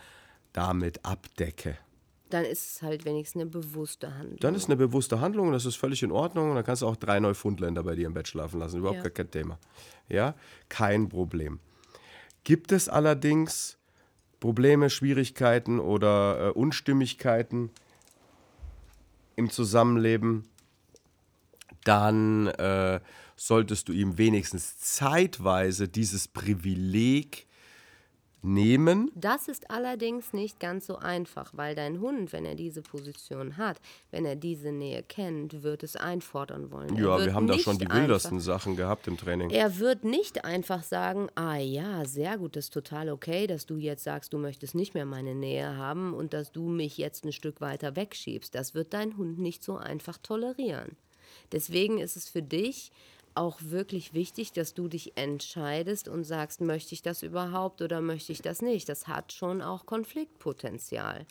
damit 0.53 1.03
abdecke. 1.03 1.77
Dann 2.33 2.45
ist 2.45 2.75
es 2.75 2.81
halt 2.81 3.05
wenigstens 3.05 3.41
eine 3.41 3.49
bewusste 3.49 4.15
Handlung. 4.15 4.37
Dann 4.39 4.55
ist 4.55 4.65
eine 4.65 4.77
bewusste 4.77 5.19
Handlung, 5.21 5.51
das 5.51 5.65
ist 5.65 5.75
völlig 5.75 6.03
in 6.03 6.11
Ordnung. 6.11 6.49
Und 6.49 6.55
dann 6.55 6.65
kannst 6.65 6.81
du 6.81 6.87
auch 6.87 6.95
drei 6.95 7.19
Neufundländer 7.19 7.83
bei 7.83 7.95
dir 7.95 8.07
im 8.07 8.13
Bett 8.13 8.27
schlafen 8.27 8.59
lassen. 8.59 8.79
Überhaupt 8.79 8.97
Ja. 8.97 9.03
gar 9.03 9.11
kein 9.11 9.31
Thema. 9.31 9.59
Ja, 10.09 10.35
kein 10.69 11.09
Problem. 11.09 11.59
Gibt 12.43 12.71
es 12.71 12.89
allerdings 12.89 13.77
Probleme, 14.39 14.89
Schwierigkeiten 14.89 15.79
oder 15.79 16.47
äh, 16.47 16.51
Unstimmigkeiten 16.51 17.69
im 19.35 19.49
Zusammenleben, 19.49 20.45
dann 21.83 22.47
äh, 22.47 22.99
solltest 23.35 23.87
du 23.87 23.93
ihm 23.93 24.17
wenigstens 24.17 24.77
zeitweise 24.79 25.87
dieses 25.87 26.27
Privileg 26.27 27.47
nehmen. 28.41 29.11
Das 29.15 29.47
ist 29.47 29.69
allerdings 29.69 30.33
nicht 30.33 30.59
ganz 30.59 30.87
so 30.87 30.97
einfach, 30.97 31.51
weil 31.55 31.75
dein 31.75 31.99
Hund, 31.99 32.33
wenn 32.33 32.45
er 32.45 32.55
diese 32.55 32.81
Position 32.81 33.57
hat, 33.57 33.79
wenn 34.09 34.25
er 34.25 34.35
diese 34.35 34.71
Nähe 34.71 35.03
kennt, 35.03 35.63
wird 35.63 35.83
es 35.83 35.95
einfordern 35.95 36.71
wollen. 36.71 36.95
Er 36.97 37.03
Ja, 37.03 37.25
wir 37.25 37.33
haben 37.33 37.47
da 37.47 37.57
schon 37.57 37.77
die 37.77 37.89
wildesten 37.89 38.39
Sachen 38.39 38.75
gehabt 38.75 39.07
im 39.07 39.17
Training. 39.17 39.51
Einfach, 39.51 39.59
er 39.59 39.79
wird 39.79 40.03
nicht 40.03 40.45
einfach 40.45 40.83
sagen, 40.83 41.27
ah 41.35 41.57
ja, 41.57 42.05
sehr 42.05 42.37
gut, 42.37 42.55
das 42.55 42.65
ist 42.65 42.73
total 42.73 43.09
okay, 43.09 43.47
dass 43.47 43.65
du 43.65 43.77
jetzt 43.77 44.03
sagst, 44.03 44.33
du 44.33 44.37
möchtest 44.37 44.75
nicht 44.75 44.93
mehr 44.93 45.05
meine 45.05 45.35
Nähe 45.35 45.77
haben 45.77 46.13
und 46.13 46.33
dass 46.33 46.51
du 46.51 46.67
mich 46.67 46.97
jetzt 46.97 47.25
ein 47.25 47.31
Stück 47.31 47.61
weiter 47.61 47.95
wegschiebst. 47.95 48.53
Das 48.55 48.73
wird 48.73 48.93
dein 48.93 49.17
Hund 49.17 49.39
nicht 49.39 49.63
so 49.63 49.77
einfach 49.77 50.17
tolerieren. 50.17 50.97
Deswegen 51.51 51.97
ist 51.99 52.15
es 52.15 52.29
für 52.29 52.41
dich 52.41 52.91
auch 53.35 53.59
wirklich 53.61 54.13
wichtig, 54.13 54.51
dass 54.51 54.73
du 54.73 54.87
dich 54.87 55.17
entscheidest 55.17 56.07
und 56.07 56.23
sagst, 56.23 56.61
möchte 56.61 56.93
ich 56.93 57.01
das 57.01 57.23
überhaupt 57.23 57.81
oder 57.81 58.01
möchte 58.01 58.31
ich 58.31 58.41
das 58.41 58.61
nicht. 58.61 58.89
Das 58.89 59.07
hat 59.07 59.33
schon 59.33 59.61
auch 59.61 59.85
Konfliktpotenzial. 59.85 61.25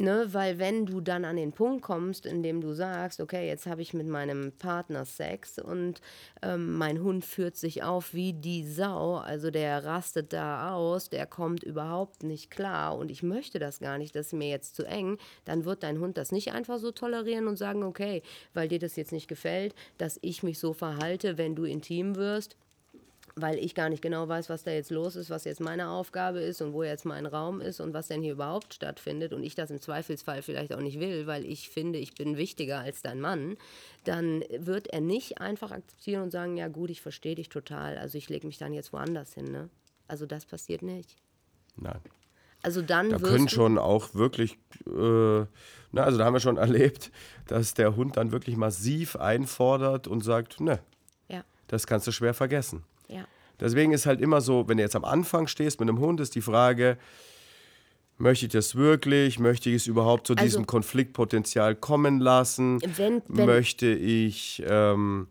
Ne, 0.00 0.28
weil 0.32 0.60
wenn 0.60 0.86
du 0.86 1.00
dann 1.00 1.24
an 1.24 1.34
den 1.34 1.50
Punkt 1.50 1.82
kommst, 1.82 2.24
in 2.24 2.44
dem 2.44 2.60
du 2.60 2.72
sagst, 2.72 3.20
okay, 3.20 3.48
jetzt 3.48 3.66
habe 3.66 3.82
ich 3.82 3.94
mit 3.94 4.06
meinem 4.06 4.52
Partner 4.52 5.04
Sex 5.04 5.58
und 5.58 6.00
ähm, 6.40 6.74
mein 6.74 7.02
Hund 7.02 7.24
führt 7.24 7.56
sich 7.56 7.82
auf 7.82 8.14
wie 8.14 8.32
die 8.32 8.64
Sau, 8.64 9.16
also 9.16 9.50
der 9.50 9.84
rastet 9.84 10.32
da 10.32 10.72
aus, 10.72 11.10
der 11.10 11.26
kommt 11.26 11.64
überhaupt 11.64 12.22
nicht 12.22 12.48
klar 12.48 12.96
und 12.96 13.10
ich 13.10 13.24
möchte 13.24 13.58
das 13.58 13.80
gar 13.80 13.98
nicht, 13.98 14.14
das 14.14 14.26
ist 14.26 14.34
mir 14.34 14.48
jetzt 14.48 14.76
zu 14.76 14.84
eng, 14.84 15.18
dann 15.44 15.64
wird 15.64 15.82
dein 15.82 15.98
Hund 15.98 16.16
das 16.16 16.30
nicht 16.30 16.52
einfach 16.52 16.78
so 16.78 16.92
tolerieren 16.92 17.48
und 17.48 17.56
sagen, 17.56 17.82
okay, 17.82 18.22
weil 18.54 18.68
dir 18.68 18.78
das 18.78 18.94
jetzt 18.94 19.10
nicht 19.10 19.26
gefällt, 19.26 19.74
dass 19.96 20.20
ich 20.22 20.44
mich 20.44 20.60
so 20.60 20.74
verhalte, 20.74 21.38
wenn 21.38 21.56
du 21.56 21.64
intim 21.64 22.14
wirst, 22.14 22.54
weil 23.40 23.58
ich 23.58 23.74
gar 23.74 23.88
nicht 23.88 24.02
genau 24.02 24.28
weiß, 24.28 24.48
was 24.48 24.64
da 24.64 24.70
jetzt 24.70 24.90
los 24.90 25.16
ist, 25.16 25.30
was 25.30 25.44
jetzt 25.44 25.60
meine 25.60 25.88
Aufgabe 25.88 26.40
ist 26.40 26.60
und 26.60 26.72
wo 26.72 26.82
jetzt 26.82 27.04
mein 27.04 27.26
Raum 27.26 27.60
ist 27.60 27.80
und 27.80 27.94
was 27.94 28.08
denn 28.08 28.22
hier 28.22 28.32
überhaupt 28.32 28.74
stattfindet 28.74 29.32
und 29.32 29.42
ich 29.42 29.54
das 29.54 29.70
im 29.70 29.80
Zweifelsfall 29.80 30.42
vielleicht 30.42 30.72
auch 30.74 30.80
nicht 30.80 31.00
will, 31.00 31.26
weil 31.26 31.44
ich 31.44 31.68
finde, 31.68 31.98
ich 31.98 32.14
bin 32.14 32.36
wichtiger 32.36 32.80
als 32.80 33.02
dein 33.02 33.20
Mann, 33.20 33.56
dann 34.04 34.42
wird 34.50 34.88
er 34.88 35.00
nicht 35.00 35.40
einfach 35.40 35.70
akzeptieren 35.70 36.22
und 36.22 36.30
sagen, 36.30 36.56
ja 36.56 36.68
gut, 36.68 36.90
ich 36.90 37.00
verstehe 37.00 37.34
dich 37.34 37.48
total, 37.48 37.98
also 37.98 38.18
ich 38.18 38.28
lege 38.28 38.46
mich 38.46 38.58
dann 38.58 38.72
jetzt 38.72 38.92
woanders 38.92 39.34
hin. 39.34 39.50
Ne? 39.50 39.68
Also 40.06 40.26
das 40.26 40.44
passiert 40.44 40.82
nicht. 40.82 41.16
Nein. 41.76 42.00
Also 42.62 42.82
dann 42.82 43.10
Da 43.10 43.18
können 43.18 43.48
schon 43.48 43.78
auch 43.78 44.14
wirklich, 44.14 44.58
äh, 44.86 45.46
na, 45.92 46.02
also 46.02 46.18
da 46.18 46.24
haben 46.24 46.34
wir 46.34 46.40
schon 46.40 46.56
erlebt, 46.58 47.12
dass 47.46 47.74
der 47.74 47.94
Hund 47.94 48.16
dann 48.16 48.32
wirklich 48.32 48.56
massiv 48.56 49.16
einfordert 49.16 50.08
und 50.08 50.24
sagt, 50.24 50.60
ne, 50.60 50.80
ja, 51.28 51.44
das 51.68 51.86
kannst 51.86 52.06
du 52.06 52.12
schwer 52.12 52.34
vergessen. 52.34 52.84
Deswegen 53.60 53.92
ist 53.92 54.06
halt 54.06 54.20
immer 54.20 54.40
so, 54.40 54.68
wenn 54.68 54.76
du 54.76 54.82
jetzt 54.82 54.96
am 54.96 55.04
Anfang 55.04 55.46
stehst 55.48 55.80
mit 55.80 55.88
einem 55.88 55.98
Hund, 55.98 56.20
ist 56.20 56.34
die 56.34 56.40
Frage, 56.40 56.96
möchte 58.18 58.46
ich 58.46 58.52
das 58.52 58.74
wirklich? 58.76 59.38
Möchte 59.38 59.68
ich 59.70 59.76
es 59.76 59.86
überhaupt 59.86 60.26
zu 60.26 60.34
Also- 60.34 60.44
diesem 60.44 60.66
Konfliktpotenzial 60.66 61.74
kommen 61.74 62.20
lassen? 62.20 62.80
Wenn- 62.96 63.22
wenn- 63.28 63.46
möchte 63.46 63.86
ich 63.88 64.62
ähm, 64.66 65.28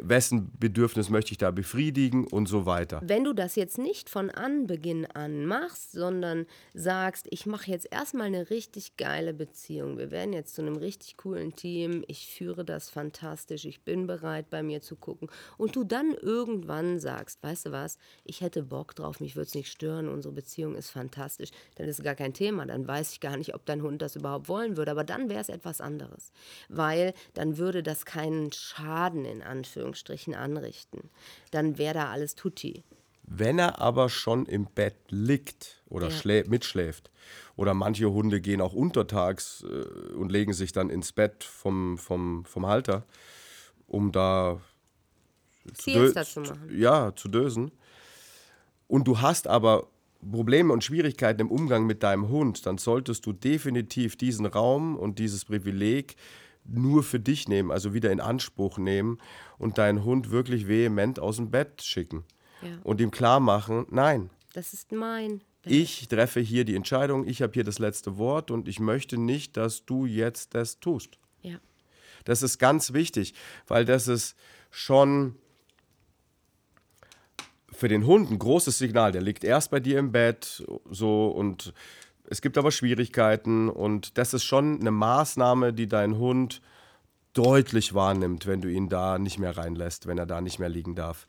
wessen 0.00 0.50
Bedürfnis 0.58 1.10
möchte 1.10 1.32
ich 1.32 1.38
da 1.38 1.50
befriedigen 1.50 2.26
und 2.26 2.46
so 2.46 2.66
weiter. 2.66 3.00
Wenn 3.04 3.24
du 3.24 3.32
das 3.32 3.56
jetzt 3.56 3.78
nicht 3.78 4.10
von 4.10 4.30
Anbeginn 4.30 5.06
an 5.06 5.46
machst, 5.46 5.92
sondern 5.92 6.46
sagst, 6.72 7.26
ich 7.30 7.46
mache 7.46 7.70
jetzt 7.70 7.88
erstmal 7.90 8.26
eine 8.26 8.50
richtig 8.50 8.96
geile 8.96 9.34
Beziehung, 9.34 9.98
wir 9.98 10.10
werden 10.10 10.32
jetzt 10.32 10.54
zu 10.54 10.62
einem 10.62 10.76
richtig 10.76 11.16
coolen 11.16 11.54
Team, 11.54 12.04
ich 12.06 12.26
führe 12.28 12.64
das 12.64 12.90
fantastisch, 12.90 13.64
ich 13.64 13.82
bin 13.82 14.06
bereit 14.06 14.50
bei 14.50 14.62
mir 14.62 14.80
zu 14.80 14.96
gucken. 14.96 15.28
Und 15.56 15.76
du 15.76 15.84
dann 15.84 16.12
irgendwann 16.12 16.98
sagst, 16.98 17.42
weißt 17.42 17.66
du 17.66 17.72
was, 17.72 17.98
ich 18.24 18.40
hätte 18.40 18.62
Bock 18.62 18.94
drauf, 18.94 19.20
mich 19.20 19.36
würde 19.36 19.48
es 19.48 19.54
nicht 19.54 19.70
stören, 19.70 20.08
unsere 20.08 20.34
Beziehung 20.34 20.74
ist 20.74 20.90
fantastisch, 20.90 21.50
dann 21.76 21.88
ist 21.88 22.02
gar 22.02 22.14
kein 22.14 22.34
Thema, 22.34 22.66
dann 22.66 22.86
weiß 22.86 23.12
ich 23.12 23.20
gar 23.20 23.36
nicht, 23.36 23.54
ob 23.54 23.66
dein 23.66 23.82
Hund 23.82 24.02
das 24.02 24.16
überhaupt 24.16 24.48
wollen 24.48 24.76
würde, 24.76 24.90
aber 24.90 25.04
dann 25.04 25.28
wäre 25.28 25.40
es 25.40 25.48
etwas 25.48 25.80
anderes, 25.80 26.32
weil 26.68 27.14
dann 27.34 27.58
würde 27.58 27.82
das 27.82 28.04
keinen 28.04 28.52
Schaden 28.52 29.24
in 29.24 29.42
Anführungsstrichen 29.84 30.34
anrichten. 30.34 31.10
Dann 31.50 31.78
wäre 31.78 31.94
da 31.94 32.10
alles 32.10 32.34
tutti. 32.34 32.84
Wenn 33.26 33.58
er 33.58 33.80
aber 33.80 34.08
schon 34.08 34.46
im 34.46 34.66
Bett 34.66 34.96
liegt 35.08 35.82
oder 35.88 36.08
Ja. 36.08 36.42
mitschläft, 36.46 37.10
oder 37.56 37.72
manche 37.72 38.10
Hunde 38.10 38.40
gehen 38.40 38.60
auch 38.60 38.74
untertags 38.74 39.64
äh, 39.64 40.12
und 40.14 40.30
legen 40.30 40.52
sich 40.52 40.72
dann 40.72 40.90
ins 40.90 41.12
Bett 41.12 41.44
vom, 41.44 41.96
vom, 41.96 42.44
vom 42.44 42.66
Halter, 42.66 43.06
um 43.86 44.12
da 44.12 44.60
zu 45.72 46.12
zu 46.12 46.40
machen. 46.40 46.78
Ja, 46.78 47.14
zu 47.16 47.28
dösen. 47.28 47.70
Und 48.88 49.08
du 49.08 49.20
hast 49.20 49.46
aber 49.46 49.88
Probleme 50.30 50.72
und 50.72 50.84
Schwierigkeiten 50.84 51.42
im 51.42 51.50
Umgang 51.50 51.86
mit 51.86 52.02
deinem 52.02 52.28
Hund, 52.28 52.66
dann 52.66 52.78
solltest 52.78 53.24
du 53.24 53.32
definitiv 53.32 54.16
diesen 54.16 54.46
Raum 54.46 54.96
und 54.96 55.18
dieses 55.18 55.44
Privileg 55.44 56.16
nur 56.64 57.02
für 57.02 57.20
dich 57.20 57.48
nehmen, 57.48 57.70
also 57.70 57.92
wieder 57.94 58.10
in 58.10 58.20
Anspruch 58.20 58.78
nehmen 58.78 59.18
und 59.58 59.78
deinen 59.78 60.04
Hund 60.04 60.30
wirklich 60.30 60.66
vehement 60.66 61.18
aus 61.20 61.36
dem 61.36 61.50
Bett 61.50 61.82
schicken 61.82 62.24
Ja. 62.62 62.78
und 62.84 63.00
ihm 63.00 63.10
klar 63.10 63.40
machen, 63.40 63.86
nein, 63.90 64.30
Das 64.54 64.72
ist 64.72 64.92
mein. 64.92 65.42
ich 65.64 66.08
treffe 66.08 66.40
hier 66.40 66.64
die 66.64 66.74
Entscheidung, 66.76 67.26
ich 67.26 67.42
habe 67.42 67.52
hier 67.52 67.64
das 67.64 67.78
letzte 67.78 68.16
Wort 68.18 68.50
und 68.50 68.68
ich 68.68 68.80
möchte 68.80 69.18
nicht, 69.18 69.56
dass 69.56 69.84
du 69.84 70.06
jetzt 70.06 70.54
das 70.54 70.80
tust. 70.80 71.18
Ja. 71.42 71.58
Das 72.24 72.42
ist 72.42 72.58
ganz 72.58 72.92
wichtig, 72.94 73.34
weil 73.66 73.84
das 73.84 74.08
ist 74.08 74.36
schon 74.70 75.36
für 77.72 77.88
den 77.88 78.06
Hund 78.06 78.30
ein 78.30 78.38
großes 78.38 78.78
Signal. 78.78 79.12
Der 79.12 79.20
liegt 79.22 79.42
erst 79.44 79.70
bei 79.70 79.80
dir 79.80 79.98
im 79.98 80.12
Bett 80.12 80.64
so 80.90 81.26
und 81.28 81.74
es 82.28 82.40
gibt 82.40 82.58
aber 82.58 82.70
Schwierigkeiten 82.70 83.68
und 83.68 84.18
das 84.18 84.34
ist 84.34 84.44
schon 84.44 84.80
eine 84.80 84.90
Maßnahme, 84.90 85.72
die 85.72 85.86
dein 85.86 86.18
Hund 86.18 86.60
deutlich 87.32 87.94
wahrnimmt, 87.94 88.46
wenn 88.46 88.60
du 88.60 88.68
ihn 88.68 88.88
da 88.88 89.18
nicht 89.18 89.38
mehr 89.38 89.56
reinlässt, 89.56 90.06
wenn 90.06 90.18
er 90.18 90.26
da 90.26 90.40
nicht 90.40 90.58
mehr 90.58 90.68
liegen 90.68 90.94
darf, 90.94 91.26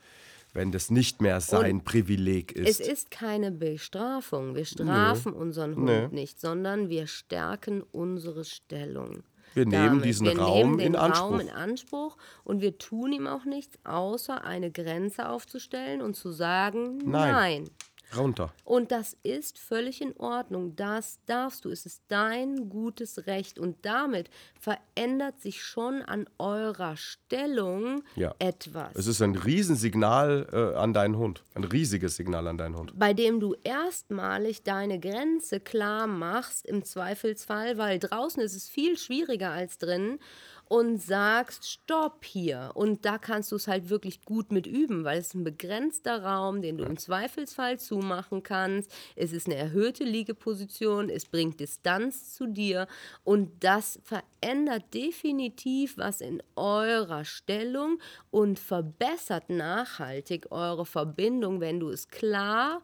wenn 0.53 0.71
das 0.71 0.89
nicht 0.91 1.21
mehr 1.21 1.41
sein 1.41 1.83
Privileg 1.83 2.51
ist. 2.53 2.79
Es 2.79 2.87
ist 2.87 3.11
keine 3.11 3.51
Bestrafung. 3.51 4.55
Wir 4.55 4.65
strafen 4.65 5.33
unseren 5.33 5.75
Hund 5.75 5.85
Nee. 5.85 6.07
nicht, 6.11 6.39
sondern 6.39 6.89
wir 6.89 7.07
stärken 7.07 7.81
unsere 7.81 8.45
Stellung. 8.45 9.23
Wir 9.53 9.65
nehmen 9.65 10.01
diesen 10.01 10.27
wir 10.27 10.37
Raum 10.37 10.71
nehmen 10.75 10.79
in 10.79 10.95
Anspruch. 10.95 11.21
Raum 11.31 11.39
in 11.39 11.49
Anspruch 11.49 12.17
und 12.43 12.61
wir 12.61 12.77
tun 12.77 13.13
ihm 13.13 13.25
auch 13.25 13.45
nichts, 13.45 13.77
außer 13.85 14.43
eine 14.43 14.69
Grenze 14.69 15.29
aufzustellen 15.29 16.01
und 16.01 16.15
zu 16.15 16.31
sagen, 16.31 16.97
Nein. 17.05 17.31
nein. 17.31 17.69
Runter. 18.15 18.53
Und 18.63 18.91
das 18.91 19.17
ist 19.23 19.57
völlig 19.59 20.01
in 20.01 20.15
Ordnung. 20.17 20.75
Das 20.75 21.19
darfst 21.25 21.65
du. 21.65 21.69
Es 21.69 21.85
ist 21.85 22.01
dein 22.07 22.69
gutes 22.69 23.27
Recht. 23.27 23.59
Und 23.59 23.77
damit 23.85 24.29
verändert 24.59 25.39
sich 25.41 25.61
schon 25.63 26.01
an 26.01 26.27
eurer 26.37 26.95
Stellung 26.97 28.03
Ja. 28.15 28.33
etwas. 28.39 28.95
Es 28.95 29.07
ist 29.07 29.21
ein 29.21 29.35
Riesensignal 29.35 30.47
äh, 30.51 30.77
an 30.77 30.93
deinen 30.93 31.17
Hund. 31.17 31.43
Ein 31.55 31.63
riesiges 31.65 32.15
Signal 32.15 32.47
an 32.47 32.57
deinen 32.57 32.75
Hund. 32.77 32.93
bei 32.97 33.13
dem 33.13 33.39
du 33.39 33.55
erstmalig 33.63 34.63
deine 34.63 34.99
Grenze 34.99 35.59
klar 35.59 36.07
machst, 36.07 36.65
im 36.65 36.83
Zweifelsfall, 36.83 37.77
weil 37.77 37.99
draußen 37.99 38.41
ist 38.41 38.55
es 38.55 38.69
viel 38.69 38.97
schwieriger 38.97 39.51
als 39.51 39.77
drin, 39.77 40.19
und 40.67 41.01
sagst, 41.01 41.69
stopp 41.69 42.25
hier. 42.25 42.71
Und 42.73 43.05
da 43.05 43.17
kannst 43.17 43.51
du 43.51 43.55
es 43.55 43.67
halt 43.67 43.89
wirklich 43.89 44.23
gut 44.25 44.51
mit 44.51 44.65
üben, 44.65 45.03
weil 45.03 45.19
es 45.19 45.33
ein 45.33 45.43
begrenzter 45.43 46.23
Raum, 46.23 46.61
den 46.61 46.77
du 46.77 46.85
im 46.85 46.97
Zweifelsfall 46.97 47.79
zumachen 47.79 48.41
kannst. 48.41 48.91
Es 49.15 49.31
ist 49.31 49.47
eine 49.47 49.55
erhöhte 49.55 50.03
Liegeposition, 50.03 51.09
es 51.09 51.25
bringt 51.25 51.59
Distanz 51.59 52.33
zu 52.33 52.47
dir 52.47 52.87
und 53.23 53.63
das 53.63 53.99
verändert 54.03 54.93
definitiv 54.93 55.97
was 55.97 56.21
in 56.21 56.41
eurer 56.55 57.25
Stellung 57.25 57.99
und 58.31 58.57
verbessert 58.57 59.49
nachhaltig 59.49 60.51
eure 60.51 60.85
Verbindung, 60.85 61.61
wenn 61.61 61.79
du 61.79 61.89
es 61.89 62.07
klar 62.07 62.81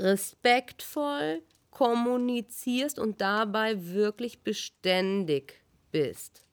respektvoll 0.00 1.42
kommunizierst 1.70 2.98
und 2.98 3.20
dabei 3.20 3.92
wirklich 3.92 4.42
beständig 4.42 5.60
bist. 5.90 6.45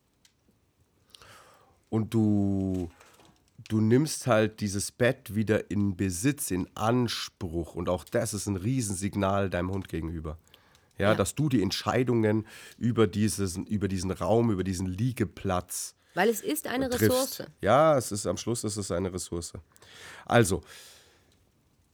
Und 1.94 2.12
du, 2.16 2.90
du 3.70 3.80
nimmst 3.80 4.26
halt 4.26 4.62
dieses 4.62 4.92
Bett 4.92 5.36
wieder 5.36 5.70
in 5.70 5.96
Besitz, 5.96 6.50
in 6.50 6.68
Anspruch. 6.76 7.76
Und 7.76 7.88
auch 7.88 8.04
das 8.04 8.34
ist 8.34 8.48
ein 8.48 8.56
Riesensignal 8.56 9.52
deinem 9.52 9.70
Hund 9.70 9.90
gegenüber. 9.90 10.40
Ja, 10.98 11.10
Ja. 11.12 11.16
dass 11.16 11.36
du 11.36 11.50
die 11.50 11.62
Entscheidungen 11.62 12.48
über, 12.80 13.06
dieses, 13.06 13.58
über 13.58 13.88
diesen 13.88 14.10
Raum, 14.10 14.50
über 14.50 14.64
diesen 14.64 14.88
Liegeplatz 14.88 15.94
Weil 16.16 16.30
es 16.30 16.42
ist 16.42 16.66
eine 16.66 16.90
triffst. 16.90 17.12
Ressource. 17.40 17.44
Ja, 17.62 17.96
es 17.96 18.12
ist 18.12 18.26
am 18.26 18.38
Schluss 18.38 18.64
ist 18.64 18.78
es 18.78 18.90
eine 18.90 19.14
Ressource. 19.14 19.54
Also, 20.26 20.64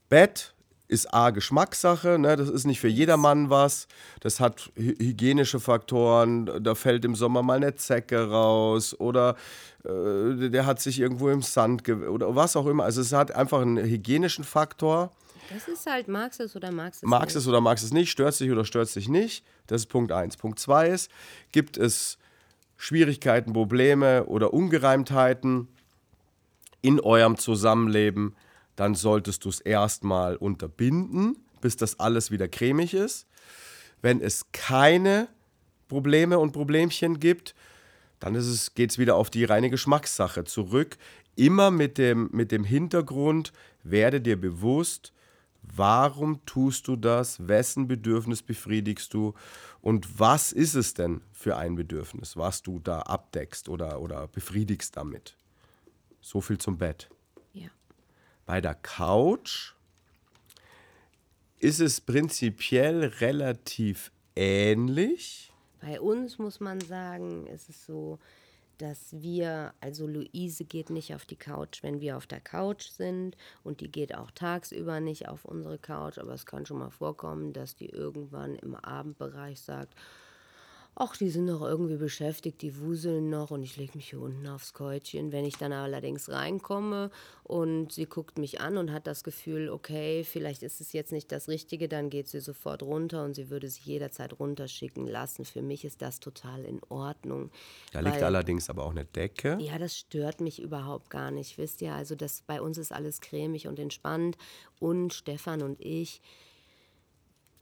Bett 0.08 0.54
ist 0.90 1.14
A, 1.14 1.30
Geschmackssache, 1.30 2.18
ne? 2.20 2.36
das 2.36 2.50
ist 2.50 2.66
nicht 2.66 2.80
für 2.82 2.88
jedermann 2.90 3.50
was. 3.50 3.88
Das 4.20 4.40
hat 4.42 4.72
hy- 4.76 4.98
hygienische 5.00 5.60
Faktoren, 5.62 6.50
da 6.64 6.76
fällt 6.76 7.06
im 7.06 7.16
Sommer 7.16 7.42
mal 7.44 7.58
eine 7.58 7.76
Zecke 7.76 8.30
raus 8.30 9.00
oder 9.00 9.36
äh, 9.86 10.50
der 10.50 10.66
hat 10.66 10.82
sich 10.82 11.00
irgendwo 11.00 11.30
im 11.30 11.42
Sand 11.44 11.88
oder 11.88 12.36
was 12.36 12.56
auch 12.56 12.66
immer. 12.66 12.84
Also 12.84 13.02
es 13.02 13.14
hat 13.14 13.32
einfach 13.34 13.62
einen 13.62 13.78
hygienischen 13.78 14.44
Faktor. 14.44 15.12
Das 15.54 15.68
ist 15.68 15.86
halt, 15.90 16.08
magst 16.08 16.40
es 16.40 16.56
oder 16.56 16.72
magst 16.72 17.04
es 17.04 17.10
Magst 17.10 17.36
nicht. 17.36 17.44
es 17.44 17.48
oder 17.48 17.62
magst 17.62 17.84
es 17.84 17.94
nicht, 17.94 18.10
stört 18.12 18.34
es 18.34 18.38
dich 18.40 18.52
oder 18.52 18.66
stört 18.66 18.88
es 18.88 18.94
dich 18.94 19.08
nicht. 19.10 19.44
Das 19.68 19.82
ist 19.82 19.88
Punkt 19.88 20.12
1. 20.12 20.38
Punkt 20.38 20.60
2 20.60 20.90
ist, 20.90 21.12
gibt 21.52 21.78
es 21.78 22.18
Schwierigkeiten, 22.78 23.54
Probleme 23.54 24.26
oder 24.26 24.54
Ungereimtheiten 24.54 25.68
in 26.82 27.00
eurem 27.00 27.38
Zusammenleben, 27.38 28.36
dann 28.80 28.96
solltest 28.96 29.44
du 29.44 29.50
es 29.50 29.60
erstmal 29.60 30.38
unterbinden, 30.38 31.36
bis 31.60 31.76
das 31.76 32.00
alles 32.00 32.32
wieder 32.32 32.48
cremig 32.48 32.94
ist. 32.94 33.28
Wenn 34.02 34.22
es 34.22 34.54
keine 34.54 35.28
Probleme 35.90 36.40
und 36.40 36.54
Problemchen 36.54 37.20
gibt, 37.20 37.56
dann 38.22 38.36
geht 38.76 38.92
es 38.92 38.98
wieder 38.98 39.16
auf 39.16 39.30
die 39.30 39.44
reine 39.44 39.70
Geschmackssache 39.70 40.46
zurück. 40.46 40.98
Immer 41.36 41.72
mit 41.72 41.98
dem, 41.98 42.30
mit 42.32 42.54
dem 42.54 42.64
Hintergrund, 42.64 43.52
werde 43.84 44.22
dir 44.22 44.40
bewusst, 44.40 45.12
warum 45.62 46.46
tust 46.46 46.88
du 46.88 46.96
das, 46.96 47.50
wessen 47.50 47.86
Bedürfnis 47.86 48.42
befriedigst 48.42 49.14
du 49.14 49.34
und 49.82 50.20
was 50.20 50.54
ist 50.54 50.76
es 50.76 50.94
denn 50.94 51.20
für 51.34 51.58
ein 51.58 51.76
Bedürfnis, 51.76 52.38
was 52.38 52.62
du 52.62 52.80
da 52.80 53.02
abdeckst 53.02 53.68
oder, 53.68 54.00
oder 54.00 54.28
befriedigst 54.28 54.96
damit. 54.96 55.36
So 56.22 56.40
viel 56.40 56.58
zum 56.58 56.78
Bett. 56.78 57.10
Bei 58.50 58.62
der 58.62 58.74
Couch 58.74 59.76
ist 61.60 61.80
es 61.80 62.02
prinzipiell 62.02 63.06
relativ 63.20 64.12
ähnlich. 64.36 65.54
Bei 65.80 66.02
uns 66.02 66.40
muss 66.40 66.60
man 66.60 66.82
sagen, 66.82 67.46
ist 67.46 67.70
es 67.70 67.86
so, 67.86 68.18
dass 68.80 69.22
wir, 69.22 69.76
also 69.82 70.08
Luise 70.08 70.66
geht 70.66 70.90
nicht 70.90 71.14
auf 71.14 71.28
die 71.28 71.36
Couch, 71.36 71.84
wenn 71.84 72.02
wir 72.02 72.18
auf 72.18 72.26
der 72.26 72.40
Couch 72.40 72.90
sind 72.90 73.38
und 73.64 73.82
die 73.82 73.92
geht 73.92 74.16
auch 74.16 74.32
tagsüber 74.32 75.00
nicht 75.00 75.28
auf 75.28 75.46
unsere 75.46 75.78
Couch, 75.78 76.18
aber 76.18 76.34
es 76.34 76.48
kann 76.48 76.66
schon 76.66 76.80
mal 76.80 76.90
vorkommen, 76.90 77.54
dass 77.54 77.76
die 77.76 77.90
irgendwann 77.90 78.56
im 78.56 78.74
Abendbereich 78.74 79.62
sagt, 79.62 79.94
ach, 80.96 81.16
die 81.16 81.30
sind 81.30 81.46
noch 81.46 81.62
irgendwie 81.62 81.96
beschäftigt, 81.96 82.62
die 82.62 82.78
wuseln 82.80 83.30
noch 83.30 83.52
und 83.52 83.64
ich 83.64 83.78
lege 83.78 83.94
mich 83.96 84.10
hier 84.10 84.20
unten 84.20 84.46
aufs 84.48 84.74
Käutchen. 84.74 85.32
Wenn 85.32 85.46
ich 85.46 85.58
dann 85.58 85.72
allerdings 85.72 86.30
reinkomme 86.30 87.10
und 87.44 87.94
sie 87.94 88.06
guckt 88.06 88.38
mich 88.38 88.60
an 88.60 88.78
und 88.78 88.92
hat 88.92 89.08
das 89.08 89.24
Gefühl, 89.24 89.70
okay, 89.70 90.24
vielleicht 90.24 90.62
ist 90.62 90.82
es 90.82 90.92
jetzt 90.92 91.12
nicht 91.12 91.32
das 91.32 91.48
Richtige, 91.48 91.88
dann 91.88 92.10
geht 92.10 92.28
sie 92.28 92.42
sofort 92.42 92.84
runter 92.84 93.24
und 93.24 93.34
sie 93.34 93.50
würde 93.50 93.70
sich 93.70 93.86
jederzeit 93.86 94.40
runterschicken 94.40 95.08
lassen. 95.08 95.46
Für 95.46 95.62
mich 95.62 95.86
ist 95.86 96.02
das 96.02 96.20
total 96.20 96.66
in 96.66 96.82
Ordnung. 96.90 97.50
Da 97.94 98.02
liegt 98.02 98.22
allerdings 98.22 98.70
aber 98.70 98.84
auch 98.84 98.92
eine 98.92 99.06
Decke. 99.06 99.58
ja, 99.62 99.78
das 99.78 99.98
stört 99.98 100.42
mich 100.42 100.62
überhaupt 100.62 101.10
gar 101.10 101.32
nicht, 101.32 101.58
wisst 101.58 101.82
ihr. 101.82 101.94
Also 101.94 102.16
das, 102.16 102.44
bei 102.46 102.62
uns 102.62 102.78
ist 102.78 102.92
alles 102.92 103.22
cremig 103.22 103.68
und 103.68 103.80
entspannt. 103.80 104.38
Und 104.80 105.14
Stefan 105.14 105.62
und 105.62 105.80
ich, 105.80 106.22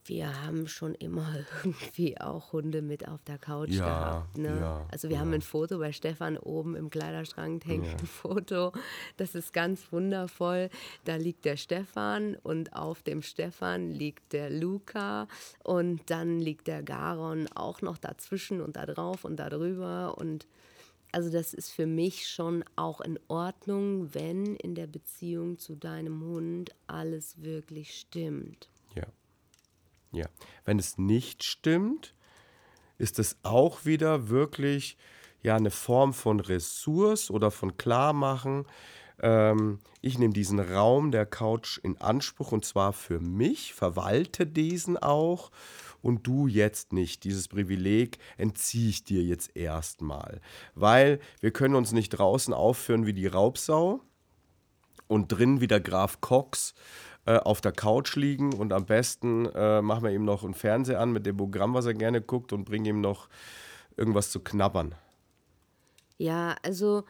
wir 0.08 0.44
haben 0.44 0.68
schon 0.68 0.96
immer 0.96 1.28
irgendwie 1.64 2.20
auch 2.20 2.54
Hunde 2.54 2.82
mit 2.82 3.08
auf 3.08 3.24
der 3.24 3.38
Couch 3.38 3.72
Ja, 3.72 3.86
gehabt. 3.86 4.38
Ne? 4.38 4.58
ja, 4.60 4.86
also 4.92 5.10
wir 5.10 5.20
haben 5.20 5.34
ein 5.34 5.42
Foto 5.42 5.80
bei 5.80 5.92
Stefan 5.92 6.38
oben 6.38 6.76
im 6.76 6.90
Kleiderschrank 6.90 7.66
hängt 7.66 7.88
ein 7.88 8.08
Foto. 8.08 8.72
Das 9.18 9.36
ist 9.36 9.54
ganz 9.54 9.92
wundervoll. 9.92 10.70
Da 11.06 11.16
liegt 11.16 11.46
der 11.46 11.58
Stefan 11.58 12.36
und 12.44 12.74
auf 12.74 13.04
dem 13.04 13.22
Stefan 13.22 13.92
liegt 13.92 14.34
der 14.34 14.50
Luca 14.50 15.28
und 15.64 16.02
dann 16.10 16.40
liegt 16.40 16.68
der 16.68 16.84
Garon 16.84 17.48
auch 17.56 17.82
noch 17.82 17.98
dazwischen 17.98 18.62
und 18.62 18.76
da 18.76 18.86
drauf 18.86 19.26
und 19.26 19.38
da 19.38 19.50
drüber 19.50 20.18
und 20.18 20.48
also 21.12 21.32
das 21.32 21.54
ist 21.54 21.72
für 21.72 21.88
mich 21.88 22.28
schon 22.28 22.64
auch 22.76 23.02
in 23.02 23.18
Ordnung, 23.28 24.14
wenn 24.14 24.56
in 24.58 24.76
der 24.76 24.88
Beziehung 24.88 25.58
zu 25.58 25.76
deinem 25.76 26.22
Hund 26.22 26.76
alles 26.86 27.42
wirklich 27.42 27.98
stimmt. 27.98 28.70
Ja. 30.12 30.28
Wenn 30.66 30.80
es 30.80 30.98
nicht 30.98 31.44
stimmt, 31.44 32.14
ist 32.98 33.20
es 33.20 33.38
auch 33.44 33.86
wieder 33.86 34.30
wirklich 34.30 34.98
ja 35.42 35.56
eine 35.56 35.72
Form 35.72 36.14
von 36.14 36.40
Ressource 36.40 37.30
oder 37.30 37.52
von 37.52 37.78
Klarmachen. 37.78 38.66
Ähm, 39.20 39.80
ich 40.02 40.18
nehme 40.18 40.34
diesen 40.34 40.60
Raum 40.60 41.12
der 41.12 41.26
Couch 41.26 41.80
in 41.84 41.98
Anspruch 41.98 42.52
und 42.52 42.66
zwar 42.66 42.94
für 42.94 43.20
mich, 43.20 43.74
verwalte 43.74 44.46
diesen 44.46 44.98
auch 44.98 45.52
und 46.02 46.26
du 46.28 46.48
jetzt 46.48 46.94
nicht. 46.94 47.24
Dieses 47.24 47.48
Privileg 47.48 48.18
entziehe 48.38 48.90
ich 48.90 49.04
dir 49.04 49.24
jetzt 49.24 49.56
erstmal. 49.56 50.42
Weil 50.76 51.20
wir 51.40 51.52
können 51.52 51.76
uns 51.76 51.92
nicht 51.92 52.10
draußen 52.10 52.54
aufführen 52.54 53.06
wie 53.06 53.14
die 53.14 53.28
Raubsau 53.28 54.02
und 55.08 55.30
drin 55.30 55.62
wie 55.62 55.68
der 55.68 55.82
Graf 55.82 56.22
Cox 56.22 56.74
äh, 57.28 57.40
auf 57.40 57.60
der 57.60 57.74
Couch 57.74 58.16
liegen 58.16 58.54
und 58.54 58.72
am 58.72 58.86
besten 58.86 59.48
äh, 59.48 59.82
machen 59.82 60.04
wir 60.04 60.12
ihm 60.12 60.24
noch 60.24 60.46
einen 60.46 60.54
Fernseher 60.54 61.02
an 61.02 61.12
mit 61.12 61.26
dem 61.26 61.36
Programm, 61.36 61.74
was 61.74 61.86
er 61.86 61.94
gerne 61.94 62.22
guckt 62.22 62.54
und 62.54 62.64
bringen 62.64 62.86
ihm 62.86 63.02
noch 63.02 63.28
irgendwas 63.98 64.32
zu 64.32 64.40
knabbern. 64.40 64.96
Ja, 66.18 66.56
also 66.64 67.04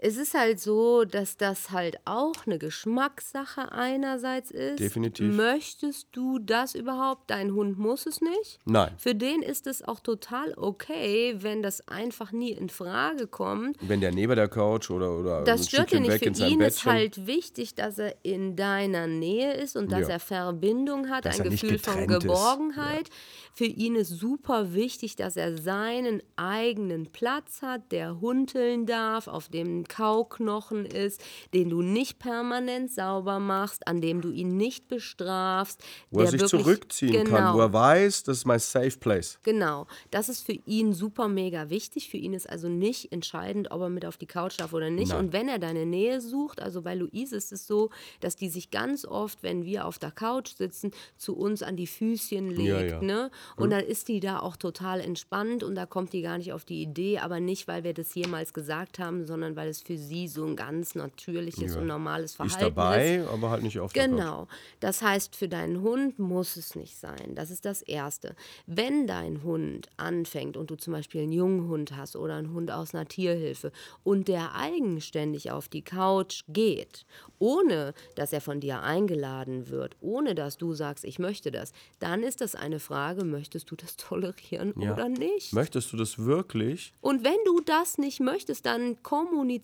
es 0.00 0.16
ist 0.16 0.34
halt 0.34 0.60
so, 0.60 1.04
dass 1.04 1.36
das 1.36 1.70
halt 1.70 1.98
auch 2.04 2.46
eine 2.46 2.58
Geschmackssache 2.58 3.72
einerseits 3.72 4.50
ist. 4.50 4.78
Definitiv. 4.78 5.34
Möchtest 5.34 6.08
du 6.12 6.38
das 6.38 6.74
überhaupt? 6.76 7.30
Dein 7.30 7.52
Hund 7.52 7.78
muss 7.78 8.06
es 8.06 8.20
nicht. 8.20 8.58
Nein. 8.64 8.92
Für 8.96 9.14
den 9.14 9.42
ist 9.42 9.66
es 9.66 9.82
auch 9.82 9.98
total 10.00 10.54
okay, 10.56 11.36
wenn 11.40 11.62
das 11.62 11.86
einfach 11.88 12.30
nie 12.32 12.52
in 12.52 12.68
Frage 12.68 13.26
kommt. 13.26 13.76
Wenn 13.80 14.00
der 14.00 14.12
neben 14.12 14.36
der 14.36 14.48
Couch 14.48 14.90
oder, 14.90 15.18
oder 15.18 15.42
Das 15.44 15.66
stört 15.68 15.92
ihn 15.92 16.02
nicht. 16.02 16.18
Für 16.24 16.44
ihn 16.46 16.60
ist 16.60 16.84
halt 16.84 17.26
wichtig, 17.26 17.74
dass 17.74 17.98
er 17.98 18.14
in 18.22 18.54
deiner 18.54 19.06
Nähe 19.08 19.52
ist 19.54 19.76
und 19.76 19.90
dass 19.90 20.02
Ja. 20.02 20.14
er 20.14 20.20
Verbindung 20.20 21.08
hat, 21.10 21.24
Dass 21.24 21.40
ein 21.40 21.50
Gefühl 21.50 21.78
von. 21.78 22.06
Geborgenheit. 22.06 23.08
Für 23.52 23.64
ihn 23.64 23.96
ist 23.96 24.10
super 24.10 24.72
wichtig, 24.74 25.16
dass 25.16 25.36
er 25.36 25.58
seinen 25.58 26.22
eigenen 26.36 27.06
Platz 27.10 27.62
hat, 27.62 27.90
der 27.90 28.20
hunteln 28.20 28.86
darf, 28.86 29.26
auf 29.26 29.48
dem 29.48 29.87
Kauknochen 29.88 30.86
ist, 30.86 31.20
den 31.54 31.70
du 31.70 31.82
nicht 31.82 32.18
permanent 32.18 32.90
sauber 32.92 33.38
machst, 33.38 33.86
an 33.86 34.00
dem 34.00 34.20
du 34.20 34.30
ihn 34.30 34.56
nicht 34.56 34.88
bestrafst. 34.88 35.82
wo 36.10 36.20
er 36.20 36.26
sich 36.28 36.40
wirklich- 36.40 36.62
zurückziehen 36.64 37.24
kann, 37.24 37.34
genau. 37.44 37.54
wo 37.54 37.60
er 37.60 37.72
weiß, 37.72 38.22
das 38.24 38.38
ist 38.38 38.44
mein 38.44 38.58
Safe 38.58 38.96
Place. 38.98 39.38
Genau, 39.42 39.86
das 40.10 40.28
ist 40.28 40.44
für 40.44 40.52
ihn 40.66 40.92
super 40.92 41.28
mega 41.28 41.70
wichtig. 41.70 42.08
Für 42.10 42.16
ihn 42.16 42.32
ist 42.34 42.48
also 42.48 42.68
nicht 42.68 43.12
entscheidend, 43.12 43.70
ob 43.70 43.80
er 43.82 43.88
mit 43.88 44.04
auf 44.04 44.16
die 44.16 44.26
Couch 44.26 44.58
darf 44.58 44.72
oder 44.72 44.90
nicht. 44.90 45.10
Nein. 45.10 45.26
Und 45.26 45.32
wenn 45.32 45.48
er 45.48 45.58
deine 45.58 45.86
Nähe 45.86 46.20
sucht, 46.20 46.60
also 46.60 46.82
bei 46.82 46.94
Luise 46.94 47.36
ist 47.36 47.52
es 47.52 47.66
so, 47.66 47.90
dass 48.20 48.36
die 48.36 48.48
sich 48.48 48.70
ganz 48.70 49.04
oft, 49.04 49.42
wenn 49.42 49.64
wir 49.64 49.86
auf 49.86 49.98
der 49.98 50.10
Couch 50.10 50.54
sitzen, 50.56 50.92
zu 51.16 51.36
uns 51.36 51.62
an 51.62 51.76
die 51.76 51.86
Füßchen 51.86 52.50
legt. 52.50 52.68
Ja, 52.68 52.80
ja. 52.82 53.02
Ne? 53.02 53.30
Und 53.56 53.70
dann 53.70 53.84
ist 53.84 54.08
die 54.08 54.20
da 54.20 54.40
auch 54.40 54.56
total 54.56 55.00
entspannt 55.00 55.62
und 55.62 55.74
da 55.74 55.86
kommt 55.86 56.12
die 56.12 56.22
gar 56.22 56.38
nicht 56.38 56.52
auf 56.52 56.64
die 56.64 56.82
Idee, 56.82 57.18
aber 57.18 57.40
nicht, 57.40 57.68
weil 57.68 57.84
wir 57.84 57.94
das 57.94 58.14
jemals 58.14 58.52
gesagt 58.52 58.98
haben, 58.98 59.26
sondern 59.26 59.56
weil 59.56 59.68
es 59.68 59.77
für 59.86 59.96
sie 59.96 60.28
so 60.28 60.44
ein 60.44 60.56
ganz 60.56 60.94
natürliches 60.94 61.76
und 61.76 61.86
normales 61.86 62.34
Verhalten 62.34 62.56
Ist 62.56 62.62
dabei, 62.62 63.24
aber 63.32 63.50
halt 63.50 63.62
nicht 63.62 63.78
auf. 63.78 63.92
Genau. 63.92 64.48
Das 64.80 65.02
heißt, 65.02 65.36
für 65.36 65.48
deinen 65.48 65.82
Hund 65.82 66.18
muss 66.18 66.56
es 66.56 66.74
nicht 66.74 66.96
sein. 66.96 67.34
Das 67.34 67.50
ist 67.50 67.64
das 67.64 67.82
Erste. 67.82 68.34
Wenn 68.66 69.06
dein 69.06 69.42
Hund 69.42 69.88
anfängt 69.96 70.56
und 70.56 70.70
du 70.70 70.76
zum 70.76 70.92
Beispiel 70.92 71.22
einen 71.22 71.32
jungen 71.32 71.68
Hund 71.68 71.96
hast 71.96 72.16
oder 72.16 72.34
einen 72.34 72.52
Hund 72.52 72.70
aus 72.70 72.94
einer 72.94 73.06
Tierhilfe 73.06 73.72
und 74.04 74.28
der 74.28 74.54
eigenständig 74.54 75.50
auf 75.50 75.68
die 75.68 75.82
Couch 75.82 76.42
geht, 76.48 77.04
ohne 77.38 77.94
dass 78.14 78.32
er 78.32 78.40
von 78.40 78.60
dir 78.60 78.82
eingeladen 78.82 79.68
wird, 79.68 79.96
ohne 80.00 80.34
dass 80.34 80.56
du 80.58 80.74
sagst, 80.74 81.04
ich 81.04 81.18
möchte 81.18 81.50
das, 81.50 81.72
dann 81.98 82.22
ist 82.22 82.40
das 82.40 82.54
eine 82.54 82.80
Frage, 82.80 83.24
möchtest 83.24 83.70
du 83.70 83.76
das 83.76 83.96
tolerieren 83.96 84.74
Ja. 84.80 84.92
oder 84.92 85.08
nicht? 85.08 85.52
Möchtest 85.52 85.92
du 85.92 85.96
das 85.96 86.18
wirklich? 86.18 86.92
Und 87.00 87.24
wenn 87.24 87.38
du 87.44 87.60
das 87.60 87.98
nicht 87.98 88.20
möchtest, 88.20 88.66
dann 88.66 89.02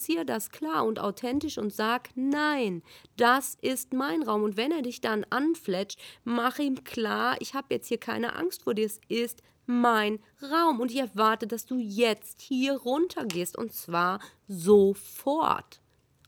kommunizier 0.04 0.24
das 0.24 0.50
klar 0.50 0.84
und 0.84 0.98
authentisch 0.98 1.58
und 1.58 1.72
sag, 1.72 2.10
nein, 2.14 2.82
das 3.16 3.56
ist 3.60 3.92
mein 3.92 4.22
Raum. 4.22 4.42
Und 4.42 4.56
wenn 4.56 4.72
er 4.72 4.82
dich 4.82 5.00
dann 5.00 5.24
anfletscht, 5.30 6.00
mach 6.24 6.58
ihm 6.58 6.84
klar, 6.84 7.36
ich 7.40 7.54
habe 7.54 7.68
jetzt 7.70 7.88
hier 7.88 7.98
keine 7.98 8.36
Angst 8.36 8.64
vor 8.64 8.74
dir, 8.74 8.86
es 8.86 9.00
ist 9.08 9.42
mein 9.66 10.18
Raum. 10.42 10.80
Und 10.80 10.90
ich 10.90 10.98
erwarte, 10.98 11.46
dass 11.46 11.66
du 11.66 11.78
jetzt 11.78 12.42
hier 12.42 12.74
runtergehst 12.74 13.56
und 13.56 13.72
zwar 13.72 14.20
sofort. 14.46 15.80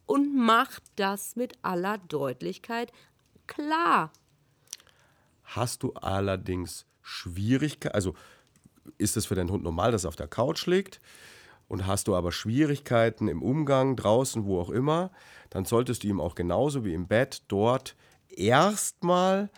Und 0.07 0.35
mach 0.35 0.81
das 0.97 1.37
mit 1.37 1.55
aller 1.63 1.99
Deutlichkeit 1.99 2.93
klar. 3.47 4.13
Hast 5.43 5.83
du 5.83 5.93
allerdings 5.95 6.87
Schwierigkeiten, 7.03 7.95
also 7.95 8.15
ist 8.99 9.17
es 9.17 9.27
für 9.27 9.35
deinen 9.35 9.51
Hund 9.51 9.65
normal, 9.65 9.93
dass 9.93 10.05
er 10.05 10.09
auf 10.09 10.17
der 10.17 10.29
Couch 10.29 10.67
liegt 10.67 11.01
und 11.69 11.87
hast 11.87 12.09
du 12.09 12.15
aber 12.15 12.33
Schwierigkeiten 12.33 13.29
im 13.29 13.43
Umgang, 13.43 13.97
draußen, 13.97 14.45
wo 14.45 14.61
auch 14.61 14.71
immer, 14.71 15.11
dann 15.51 15.65
solltest 15.65 16.03
du 16.03 16.09
ihm 16.09 16.21
auch 16.21 16.35
genauso 16.35 16.85
wie 16.85 16.95
im 16.95 17.07
Bett 17.07 17.43
dort 17.49 17.97
erstmal 18.29 19.51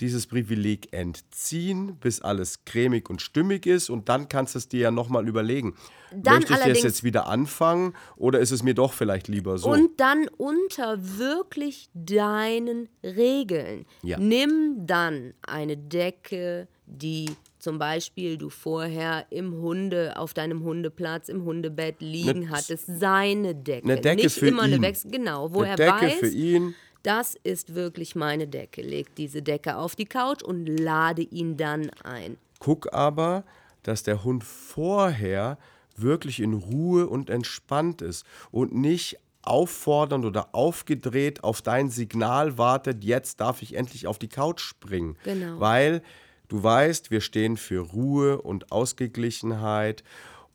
dieses 0.00 0.26
Privileg 0.26 0.92
entziehen, 0.92 1.96
bis 1.96 2.20
alles 2.20 2.64
cremig 2.64 3.10
und 3.10 3.20
stimmig 3.20 3.66
ist 3.66 3.90
und 3.90 4.08
dann 4.08 4.28
kannst 4.28 4.54
du 4.54 4.58
es 4.58 4.68
dir 4.68 4.80
ja 4.80 4.90
nochmal 4.90 5.26
überlegen. 5.26 5.74
Dann 6.12 6.36
Möchte 6.36 6.54
ich 6.54 6.60
das 6.60 6.82
jetzt 6.82 7.04
wieder 7.04 7.26
anfangen 7.26 7.94
oder 8.16 8.38
ist 8.38 8.50
es 8.50 8.62
mir 8.62 8.74
doch 8.74 8.92
vielleicht 8.92 9.28
lieber 9.28 9.58
so? 9.58 9.70
Und 9.70 9.98
dann 10.00 10.28
unter 10.36 11.18
wirklich 11.18 11.90
deinen 11.94 12.88
Regeln. 13.02 13.86
Ja. 14.02 14.18
Nimm 14.18 14.86
dann 14.86 15.34
eine 15.42 15.76
Decke, 15.76 16.68
die 16.86 17.30
zum 17.68 17.78
Beispiel 17.78 18.38
du 18.38 18.48
vorher 18.48 19.26
im 19.28 19.52
Hunde, 19.60 20.16
auf 20.16 20.32
deinem 20.32 20.62
Hundeplatz, 20.64 21.28
im 21.28 21.44
Hundebett 21.44 22.00
liegen 22.00 22.40
Ne- 22.40 22.48
hattest. 22.48 22.86
Seine 22.86 23.54
Decke. 23.54 23.84
Eine 23.86 24.00
Decke 24.00 24.22
Nicht 24.22 24.38
für 24.38 24.46
immer 24.48 24.62
eine 24.62 24.76
ihn. 24.76 24.82
Wechsel. 24.82 25.10
Genau, 25.10 25.52
wo 25.52 25.60
Eine 25.60 25.72
er 25.72 25.76
Decke 25.76 26.06
weiß, 26.06 26.14
für 26.18 26.28
ihn. 26.28 26.74
das 27.02 27.34
ist 27.44 27.74
wirklich 27.74 28.16
meine 28.16 28.48
Decke. 28.48 28.80
Leg 28.80 29.14
diese 29.16 29.42
Decke 29.42 29.76
auf 29.76 29.96
die 29.96 30.06
Couch 30.06 30.42
und 30.42 30.64
lade 30.66 31.20
ihn 31.20 31.58
dann 31.58 31.90
ein. 32.04 32.38
Guck 32.58 32.90
aber, 32.94 33.44
dass 33.82 34.02
der 34.02 34.24
Hund 34.24 34.44
vorher 34.44 35.58
wirklich 35.94 36.40
in 36.40 36.54
Ruhe 36.54 37.06
und 37.06 37.28
entspannt 37.28 38.00
ist 38.00 38.24
und 38.50 38.74
nicht 38.74 39.18
auffordernd 39.42 40.24
oder 40.24 40.54
aufgedreht 40.54 41.44
auf 41.44 41.60
dein 41.60 41.90
Signal 41.90 42.56
wartet, 42.56 43.04
jetzt 43.04 43.40
darf 43.42 43.60
ich 43.60 43.74
endlich 43.76 44.06
auf 44.06 44.18
die 44.18 44.28
Couch 44.28 44.60
springen. 44.62 45.16
Genau. 45.24 45.60
Weil 45.60 46.02
du 46.48 46.62
weißt, 46.62 47.10
wir 47.10 47.20
stehen 47.20 47.56
für 47.56 47.80
Ruhe 47.80 48.40
und 48.42 48.72
Ausgeglichenheit 48.72 50.02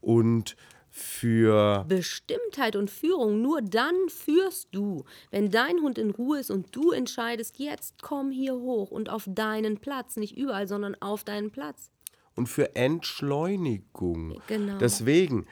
und 0.02 0.56
für 0.96 1.86
Bestimmtheit 1.88 2.76
und 2.76 2.92
Führung, 2.92 3.42
nur 3.42 3.64
dann 3.64 3.96
führst 4.10 4.68
du. 4.72 5.06
Wenn 5.32 5.50
dein 5.50 5.80
Hund 5.80 5.98
in 5.98 6.12
Ruhe 6.12 6.40
ist 6.40 6.52
und 6.52 6.76
du 6.76 6.92
entscheidest, 6.92 7.58
jetzt 7.58 8.04
komm 8.04 8.30
hier 8.30 8.54
hoch 8.54 8.92
und 8.92 9.10
auf 9.10 9.24
deinen 9.28 9.80
Platz, 9.80 10.18
nicht 10.18 10.38
überall, 10.38 10.68
sondern 10.68 10.96
auf 11.02 11.24
deinen 11.24 11.50
Platz. 11.50 11.90
und 12.36 12.48
für 12.48 12.76
Entschleunigung. 12.76 14.40
Genau. 14.48 14.78
Deswegen, 14.78 15.46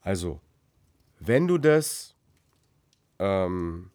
also, 0.00 0.40
wenn 1.20 1.46
du 1.46 1.58
das 1.58 2.14
ähm, 3.18 3.90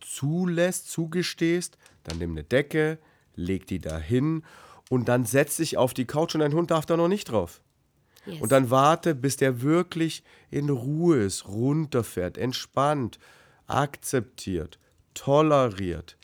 zulässt, 0.00 0.90
zugestehst, 0.90 1.76
dann 2.04 2.18
nimm 2.18 2.30
eine 2.32 2.44
Decke, 2.44 2.98
leg 3.34 3.66
die 3.66 3.80
da 3.80 3.98
hin 3.98 4.44
und 4.90 5.08
dann 5.08 5.24
setz 5.24 5.56
dich 5.56 5.76
auf 5.76 5.94
die 5.94 6.06
Couch 6.06 6.34
und 6.34 6.40
dein 6.40 6.54
Hund 6.54 6.70
darf 6.70 6.86
da 6.86 6.96
noch 6.96 7.08
nicht 7.08 7.30
drauf. 7.30 7.60
Yes. 8.26 8.40
Und 8.40 8.52
dann 8.52 8.70
warte, 8.70 9.14
bis 9.14 9.36
der 9.36 9.62
wirklich 9.62 10.22
in 10.50 10.68
Ruhe 10.68 11.18
ist, 11.18 11.46
runterfährt, 11.46 12.36
entspannt, 12.36 13.18
akzeptiert, 13.66 14.78
toleriert. 15.14 16.16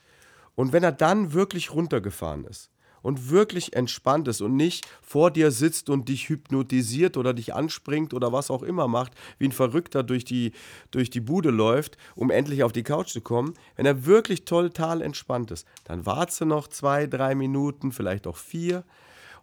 Und 0.55 0.73
wenn 0.73 0.83
er 0.83 0.93
dann 0.93 1.33
wirklich 1.33 1.73
runtergefahren 1.73 2.45
ist 2.45 2.71
und 3.05 3.31
wirklich 3.31 3.77
entspannt 3.77 4.27
ist 4.29 4.41
und 4.41 4.57
nicht 4.57 4.89
vor 5.03 5.31
dir 5.31 5.51
sitzt 5.51 5.91
und 5.91 6.09
dich 6.09 6.31
hypnotisiert 6.31 7.19
oder 7.19 7.35
dich 7.35 7.55
anspringt 7.55 8.15
oder 8.15 8.33
was 8.33 8.51
auch 8.51 8.63
immer 8.63 8.89
macht, 8.89 9.13
wie 9.39 9.47
ein 9.47 9.53
Verrückter 9.53 10.03
durch 10.03 10.25
die, 10.25 10.53
durch 10.91 11.11
die 11.11 11.21
Bude 11.21 11.51
läuft, 11.51 11.99
um 12.17 12.31
endlich 12.31 12.65
auf 12.65 12.73
die 12.73 12.83
Couch 12.83 13.11
zu 13.11 13.21
kommen, 13.21 13.55
wenn 13.77 13.85
er 13.85 14.07
wirklich 14.07 14.47
total 14.47 15.03
entspannt 15.03 15.51
ist, 15.51 15.67
dann 15.85 16.07
warte 16.07 16.47
noch 16.47 16.67
zwei, 16.67 17.07
drei 17.07 17.35
Minuten, 17.35 17.93
vielleicht 17.93 18.27
auch 18.27 18.39
vier 18.39 18.85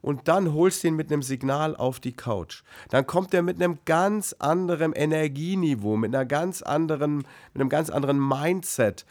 und 0.02 0.28
dann 0.28 0.54
holst 0.54 0.84
du 0.84 0.88
ihn 0.88 0.95
mit 0.95 1.12
einem 1.12 1.21
Signal 1.21 1.76
auf 1.76 2.00
die 2.00 2.13
Couch. 2.13 2.63
Dann 2.89 3.06
kommt 3.06 3.32
er 3.36 3.43
mit 3.43 3.62
einem 3.62 3.78
ganz 3.86 4.34
anderen 4.39 4.93
Energieniveau, 4.93 5.97
mit 5.97 6.15
einer 6.15 6.26
ganz 6.26 6.63
anderen, 6.63 7.17
mit 7.17 7.62
einem 7.62 7.69
ganz 7.69 7.91
anderen 7.91 8.19
Mindset 8.19 9.06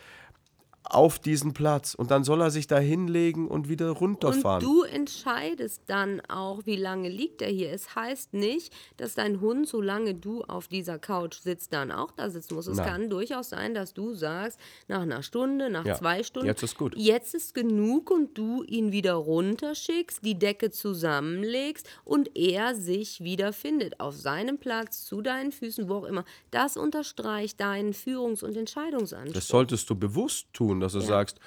auf 0.90 1.18
diesen 1.18 1.52
Platz 1.52 1.94
und 1.94 2.10
dann 2.10 2.24
soll 2.24 2.40
er 2.40 2.50
sich 2.50 2.66
da 2.66 2.78
hinlegen 2.78 3.46
und 3.48 3.68
wieder 3.68 3.90
runterfahren. 3.90 4.64
Und 4.64 4.68
du 4.68 4.82
entscheidest 4.82 5.82
dann 5.86 6.20
auch, 6.28 6.66
wie 6.66 6.76
lange 6.76 7.08
liegt 7.08 7.42
er 7.42 7.50
hier. 7.50 7.72
Es 7.72 7.94
heißt 7.94 8.34
nicht, 8.34 8.72
dass 8.96 9.14
dein 9.14 9.40
Hund, 9.40 9.68
solange 9.68 10.14
du 10.14 10.42
auf 10.42 10.68
dieser 10.68 10.98
Couch 10.98 11.38
sitzt, 11.40 11.72
dann 11.72 11.92
auch 11.92 12.10
da 12.10 12.28
sitzen 12.28 12.54
muss. 12.54 12.66
Es 12.66 12.78
Nein. 12.78 12.88
kann 12.88 13.10
durchaus 13.10 13.50
sein, 13.50 13.74
dass 13.74 13.94
du 13.94 14.14
sagst, 14.14 14.58
nach 14.88 15.02
einer 15.02 15.22
Stunde, 15.22 15.70
nach 15.70 15.86
ja, 15.86 15.94
zwei 15.94 16.22
Stunden, 16.22 16.48
jetzt 16.48 16.62
ist 16.62 16.76
gut. 16.76 16.94
Jetzt 16.96 17.34
ist 17.34 17.54
genug 17.54 18.10
und 18.10 18.36
du 18.36 18.64
ihn 18.64 18.90
wieder 18.90 19.14
runterschickst, 19.14 20.24
die 20.24 20.38
Decke 20.38 20.70
zusammenlegst 20.70 21.88
und 22.04 22.36
er 22.36 22.74
sich 22.74 23.22
wieder 23.22 23.52
findet 23.52 24.00
auf 24.00 24.16
seinem 24.16 24.58
Platz, 24.58 25.04
zu 25.04 25.22
deinen 25.22 25.52
Füßen, 25.52 25.88
wo 25.88 25.94
auch 25.94 26.04
immer. 26.04 26.24
Das 26.50 26.76
unterstreicht 26.76 27.60
deinen 27.60 27.92
Führungs- 27.92 28.42
und 28.42 28.56
Entscheidungsanspruch. 28.56 29.34
Das 29.34 29.46
solltest 29.46 29.88
du 29.88 29.94
bewusst 29.94 30.48
tun 30.52 30.79
dass 30.80 30.92
du 30.92 30.98
ja. 31.00 31.06
sagst, 31.06 31.38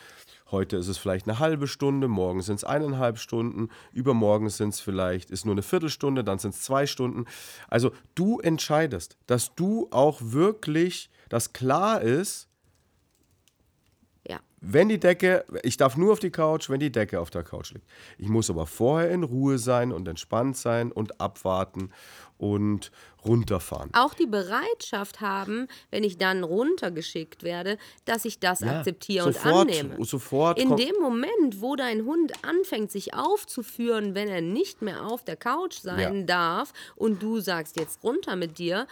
heute 0.54 0.78
ist 0.78 0.88
es 0.88 0.98
vielleicht 0.98 1.28
eine 1.28 1.40
halbe 1.40 1.68
Stunde, 1.68 2.08
morgen 2.08 2.42
sind 2.42 2.56
es 2.56 2.64
eineinhalb 2.64 3.18
Stunden, 3.18 3.70
übermorgen 3.92 4.50
sind 4.50 4.70
es 4.70 4.80
vielleicht, 4.80 5.32
ist 5.32 5.46
nur 5.46 5.54
eine 5.54 5.64
Viertelstunde, 5.64 6.24
dann 6.24 6.40
sind 6.40 6.54
es 6.54 6.62
zwei 6.62 6.88
Stunden. 6.88 7.26
Also 7.68 7.92
du 8.16 8.40
entscheidest, 8.40 9.18
dass 9.28 9.54
du 9.56 9.88
auch 9.92 10.20
wirklich, 10.22 11.10
dass 11.28 11.52
klar 11.52 12.02
ist, 12.02 12.48
ja. 14.28 14.40
wenn 14.62 14.88
die 14.88 15.00
Decke, 15.00 15.44
ich 15.64 15.76
darf 15.76 15.98
nur 15.98 16.14
auf 16.14 16.20
die 16.20 16.32
Couch, 16.32 16.70
wenn 16.70 16.80
die 16.80 16.92
Decke 16.92 17.20
auf 17.20 17.30
der 17.30 17.44
Couch 17.44 17.74
liegt. 17.74 17.88
Ich 18.18 18.30
muss 18.30 18.50
aber 18.50 18.68
vorher 18.68 19.12
in 19.12 19.24
Ruhe 19.24 19.58
sein 19.58 19.92
und 19.92 20.08
entspannt 20.08 20.56
sein 20.56 20.92
und 20.92 21.20
abwarten 21.20 21.90
und 22.44 22.92
runterfahren. 23.24 23.90
Auch 23.94 24.14
die 24.14 24.26
Bereitschaft 24.26 25.22
haben, 25.22 25.68
wenn 25.92 26.04
ich 26.04 26.18
dann 26.18 26.44
runtergeschickt 26.44 27.44
werde, 27.44 27.78
dass 28.04 28.26
ich 28.26 28.40
das 28.40 28.60
ja, 28.60 28.80
akzeptiere 28.80 29.32
sofort, 29.32 29.54
und 29.54 29.62
annehme. 29.62 30.06
Sofort 30.06 30.60
In 30.60 30.76
dem 30.76 30.96
Moment, 31.02 31.62
wo 31.62 31.78
dein 31.78 32.06
Hund 32.06 32.34
anfängt, 32.44 32.92
sich 32.92 33.14
aufzuführen, 33.14 34.14
wenn 34.14 34.28
er 34.28 34.42
nicht 34.42 34.82
mehr 34.82 35.06
auf 35.06 35.24
der 35.24 35.38
Couch 35.38 35.76
sein 35.76 36.20
ja. 36.20 36.26
darf 36.26 36.74
und 36.98 37.24
du 37.24 37.40
sagst 37.40 37.80
jetzt 37.80 38.04
runter 38.04 38.36
mit 38.36 38.58
dir, 38.58 38.88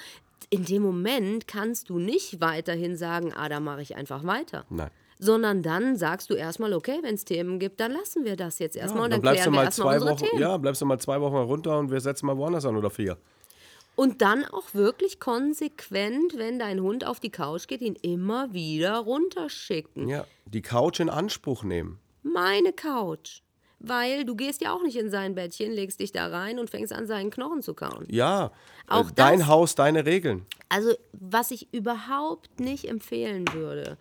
in 0.49 0.63
dem 0.63 0.81
Moment 0.81 1.47
kannst 1.47 1.89
du 1.89 1.99
nicht 1.99 2.39
weiterhin 2.39 2.95
sagen, 2.95 3.33
ah, 3.33 3.49
da 3.49 3.59
mache 3.59 3.81
ich 3.81 3.97
einfach 3.97 4.23
weiter. 4.23 4.65
Nein 4.69 4.91
sondern 5.23 5.61
dann 5.61 5.95
sagst 5.95 6.31
du 6.31 6.33
erstmal, 6.33 6.73
okay, 6.73 6.97
wenn 7.03 7.13
es 7.13 7.23
Themen 7.23 7.59
gibt, 7.59 7.79
dann 7.79 7.91
lassen 7.91 8.25
wir 8.25 8.35
das 8.35 8.57
jetzt 8.57 8.75
erstmal 8.75 9.01
ja, 9.01 9.05
und 9.05 9.11
dann, 9.11 9.21
dann 9.21 9.21
bleibst 9.21 9.43
klären 9.43 9.53
du 9.53 9.55
mal 9.55 9.61
wir 9.61 9.65
erstmal 9.65 9.99
zwei 9.99 10.09
Wochen, 10.09 10.25
Themen. 10.25 10.41
Ja, 10.41 10.57
bleibst 10.57 10.81
du 10.81 10.85
mal 10.87 10.97
zwei 10.99 11.21
Wochen 11.21 11.35
runter 11.35 11.77
und 11.77 11.91
wir 11.91 12.01
setzen 12.01 12.25
mal 12.25 12.37
woanders 12.37 12.65
an 12.65 12.75
oder 12.75 12.89
vier. 12.89 13.17
Und 14.01 14.23
dann 14.23 14.45
auch 14.45 14.73
wirklich 14.73 15.19
konsequent, 15.19 16.35
wenn 16.35 16.57
dein 16.57 16.81
Hund 16.81 17.05
auf 17.05 17.19
die 17.19 17.29
Couch 17.29 17.67
geht, 17.67 17.81
ihn 17.81 17.93
immer 17.93 18.51
wieder 18.51 18.97
runterschicken. 18.97 20.07
Ja, 20.07 20.25
die 20.45 20.63
Couch 20.63 20.99
in 20.99 21.07
Anspruch 21.07 21.63
nehmen. 21.63 21.99
Meine 22.23 22.73
Couch. 22.73 23.43
Weil 23.77 24.25
du 24.25 24.35
gehst 24.35 24.61
ja 24.61 24.73
auch 24.73 24.81
nicht 24.81 24.95
in 24.95 25.11
sein 25.11 25.35
Bettchen, 25.35 25.71
legst 25.71 25.99
dich 25.99 26.11
da 26.11 26.25
rein 26.25 26.57
und 26.57 26.71
fängst 26.71 26.91
an, 26.91 27.05
seinen 27.05 27.29
Knochen 27.29 27.61
zu 27.61 27.75
kauen. 27.75 28.07
Ja, 28.09 28.51
auch 28.87 29.11
äh, 29.11 29.13
dein 29.13 29.39
das, 29.39 29.47
Haus, 29.47 29.75
deine 29.75 30.03
Regeln. 30.07 30.47
Also, 30.67 30.95
was 31.13 31.51
ich 31.51 31.71
überhaupt 31.71 32.59
nicht 32.59 32.85
empfehlen 32.89 33.45
würde, 33.53 33.99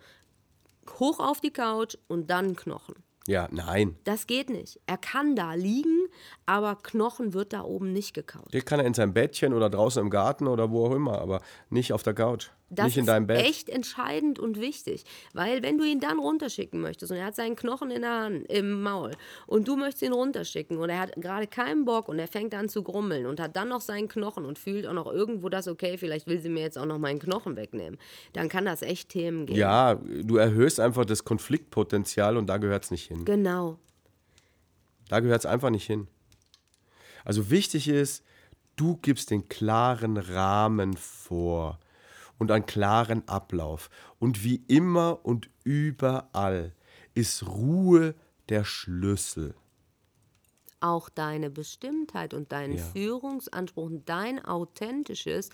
hoch 0.99 1.19
auf 1.19 1.41
die 1.41 1.53
Couch 1.53 1.95
und 2.07 2.31
dann 2.31 2.55
Knochen. 2.55 2.95
Ja, 3.31 3.47
nein. 3.49 3.95
Das 4.03 4.27
geht 4.27 4.49
nicht. 4.49 4.81
Er 4.87 4.97
kann 4.97 5.37
da 5.37 5.53
liegen, 5.53 6.07
aber 6.45 6.75
Knochen 6.75 7.33
wird 7.33 7.53
da 7.53 7.61
oben 7.61 7.93
nicht 7.93 8.13
gekaut. 8.13 8.53
Den 8.53 8.65
kann 8.65 8.81
er 8.81 8.85
in 8.85 8.93
seinem 8.93 9.13
Bettchen 9.13 9.53
oder 9.53 9.69
draußen 9.69 10.01
im 10.03 10.09
Garten 10.09 10.47
oder 10.47 10.69
wo 10.69 10.87
auch 10.87 10.91
immer, 10.91 11.21
aber 11.21 11.41
nicht 11.69 11.93
auf 11.93 12.03
der 12.03 12.13
Couch. 12.13 12.49
Das 12.73 12.85
nicht 12.85 12.97
in 12.97 13.05
deinem 13.05 13.27
Bett. 13.27 13.41
ist 13.41 13.47
echt 13.49 13.69
entscheidend 13.69 14.39
und 14.39 14.59
wichtig, 14.59 15.03
weil 15.33 15.61
wenn 15.61 15.77
du 15.77 15.83
ihn 15.83 15.99
dann 15.99 16.19
runterschicken 16.19 16.79
möchtest 16.79 17.11
und 17.11 17.17
er 17.17 17.25
hat 17.25 17.35
seinen 17.35 17.57
Knochen 17.57 17.91
in 17.91 18.01
der 18.01 18.21
Hand, 18.21 18.49
im 18.49 18.81
Maul 18.81 19.11
und 19.45 19.67
du 19.67 19.75
möchtest 19.75 20.03
ihn 20.03 20.13
runterschicken 20.13 20.77
und 20.77 20.89
er 20.89 20.99
hat 20.99 21.13
gerade 21.17 21.47
keinen 21.47 21.83
Bock 21.83 22.07
und 22.07 22.17
er 22.17 22.29
fängt 22.29 22.55
an 22.55 22.69
zu 22.69 22.81
grummeln 22.81 23.25
und 23.25 23.41
hat 23.41 23.57
dann 23.57 23.67
noch 23.67 23.81
seinen 23.81 24.07
Knochen 24.07 24.45
und 24.45 24.57
fühlt 24.57 24.87
auch 24.87 24.93
noch 24.93 25.11
irgendwo 25.11 25.49
das, 25.49 25.67
okay, 25.67 25.97
vielleicht 25.97 26.27
will 26.27 26.39
sie 26.39 26.47
mir 26.47 26.61
jetzt 26.61 26.77
auch 26.77 26.85
noch 26.85 26.97
meinen 26.97 27.19
Knochen 27.19 27.57
wegnehmen, 27.57 27.99
dann 28.31 28.47
kann 28.47 28.63
das 28.63 28.81
echt 28.83 29.09
Themen 29.09 29.45
geben. 29.45 29.59
Ja, 29.59 29.95
du 29.95 30.37
erhöhst 30.37 30.79
einfach 30.79 31.03
das 31.03 31.25
Konfliktpotenzial 31.25 32.37
und 32.37 32.47
da 32.47 32.57
gehört 32.57 32.85
es 32.85 32.91
nicht 32.91 33.07
hin. 33.07 33.25
Genau. 33.25 33.77
Da 35.09 35.19
gehört 35.19 35.39
es 35.41 35.45
einfach 35.45 35.71
nicht 35.71 35.87
hin. 35.87 36.07
Also 37.25 37.49
wichtig 37.49 37.89
ist, 37.89 38.23
du 38.77 38.97
gibst 39.01 39.29
den 39.29 39.49
klaren 39.49 40.15
Rahmen 40.15 40.95
vor 40.95 41.80
und 42.41 42.49
einen 42.49 42.65
klaren 42.65 43.27
Ablauf. 43.27 43.91
Und 44.17 44.43
wie 44.43 44.63
immer 44.67 45.19
und 45.23 45.51
überall 45.63 46.73
ist 47.13 47.47
Ruhe 47.47 48.15
der 48.49 48.63
Schlüssel. 48.63 49.53
Auch 50.79 51.09
deine 51.09 51.51
Bestimmtheit 51.51 52.33
und 52.33 52.51
dein 52.51 52.77
ja. 52.77 52.83
Führungsanspruch 52.83 53.85
und 53.85 54.09
dein 54.09 54.43
authentisches, 54.43 55.51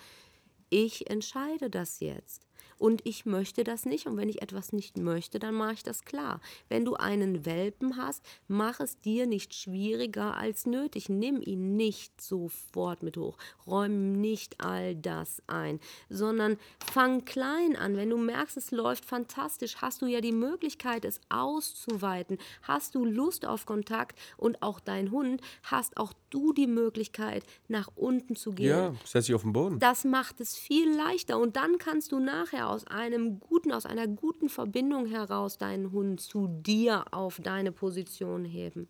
ich 0.69 1.09
entscheide 1.09 1.69
das 1.69 1.99
jetzt 1.99 2.46
und 2.77 3.01
ich 3.05 3.25
möchte 3.25 3.63
das 3.63 3.85
nicht. 3.85 4.07
Und 4.07 4.17
wenn 4.17 4.29
ich 4.29 4.41
etwas 4.41 4.73
nicht 4.73 4.97
möchte, 4.97 5.39
dann 5.39 5.55
mache 5.55 5.73
ich 5.73 5.83
das 5.83 6.05
klar. 6.05 6.39
Wenn 6.69 6.85
du 6.85 6.95
einen 6.95 7.45
Welpen 7.45 7.97
hast, 7.97 8.23
mach 8.47 8.79
es 8.79 8.99
dir 8.99 9.25
nicht 9.27 9.53
schwieriger 9.53 10.37
als 10.37 10.65
nötig. 10.65 11.09
Nimm 11.09 11.41
ihn 11.41 11.75
nicht 11.75 12.21
sofort 12.21 13.03
mit 13.03 13.17
hoch. 13.17 13.37
Räum 13.65 14.13
nicht 14.13 14.61
all 14.61 14.95
das 14.95 15.41
ein, 15.47 15.79
sondern 16.09 16.57
fang 16.91 17.25
klein 17.25 17.75
an. 17.75 17.97
Wenn 17.97 18.09
du 18.09 18.17
merkst, 18.17 18.57
es 18.57 18.71
läuft 18.71 19.05
fantastisch, 19.05 19.77
hast 19.77 20.01
du 20.01 20.05
ja 20.05 20.21
die 20.21 20.31
Möglichkeit, 20.31 21.05
es 21.05 21.19
auszuweiten. 21.29 22.37
Hast 22.61 22.95
du 22.95 23.05
Lust 23.05 23.45
auf 23.45 23.65
Kontakt 23.65 24.17
und 24.37 24.61
auch 24.61 24.79
dein 24.79 25.11
Hund, 25.11 25.41
hast 25.63 25.97
auch 25.97 26.13
du 26.29 26.53
die 26.53 26.67
Möglichkeit, 26.67 27.43
nach 27.67 27.89
unten 27.95 28.35
zu 28.35 28.51
gehen. 28.51 28.67
Ja, 28.67 28.93
setz 29.03 29.25
dich 29.25 29.35
auf 29.35 29.41
den 29.41 29.53
Boden. 29.53 29.79
Das 29.79 30.03
macht 30.03 30.39
es 30.41 30.55
viel 30.55 30.95
leichter 30.95 31.37
und 31.37 31.55
dann 31.55 31.77
kannst 31.77 32.11
du 32.11 32.19
nachher 32.19 32.66
aus 32.69 32.85
einem 32.87 33.39
guten, 33.39 33.71
aus 33.71 33.85
einer 33.85 34.07
guten 34.07 34.49
Verbindung 34.49 35.05
heraus 35.05 35.57
deinen 35.57 35.91
Hund 35.91 36.21
zu 36.21 36.47
dir 36.47 37.05
auf 37.11 37.39
deine 37.41 37.71
Position 37.71 38.45
heben. 38.45 38.87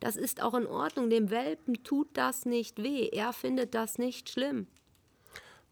Das 0.00 0.16
ist 0.16 0.42
auch 0.42 0.54
in 0.54 0.66
Ordnung. 0.66 1.08
Dem 1.08 1.30
Welpen 1.30 1.82
tut 1.84 2.08
das 2.12 2.44
nicht 2.44 2.82
weh. 2.82 3.08
Er 3.08 3.32
findet 3.32 3.74
das 3.74 3.98
nicht 3.98 4.28
schlimm 4.28 4.66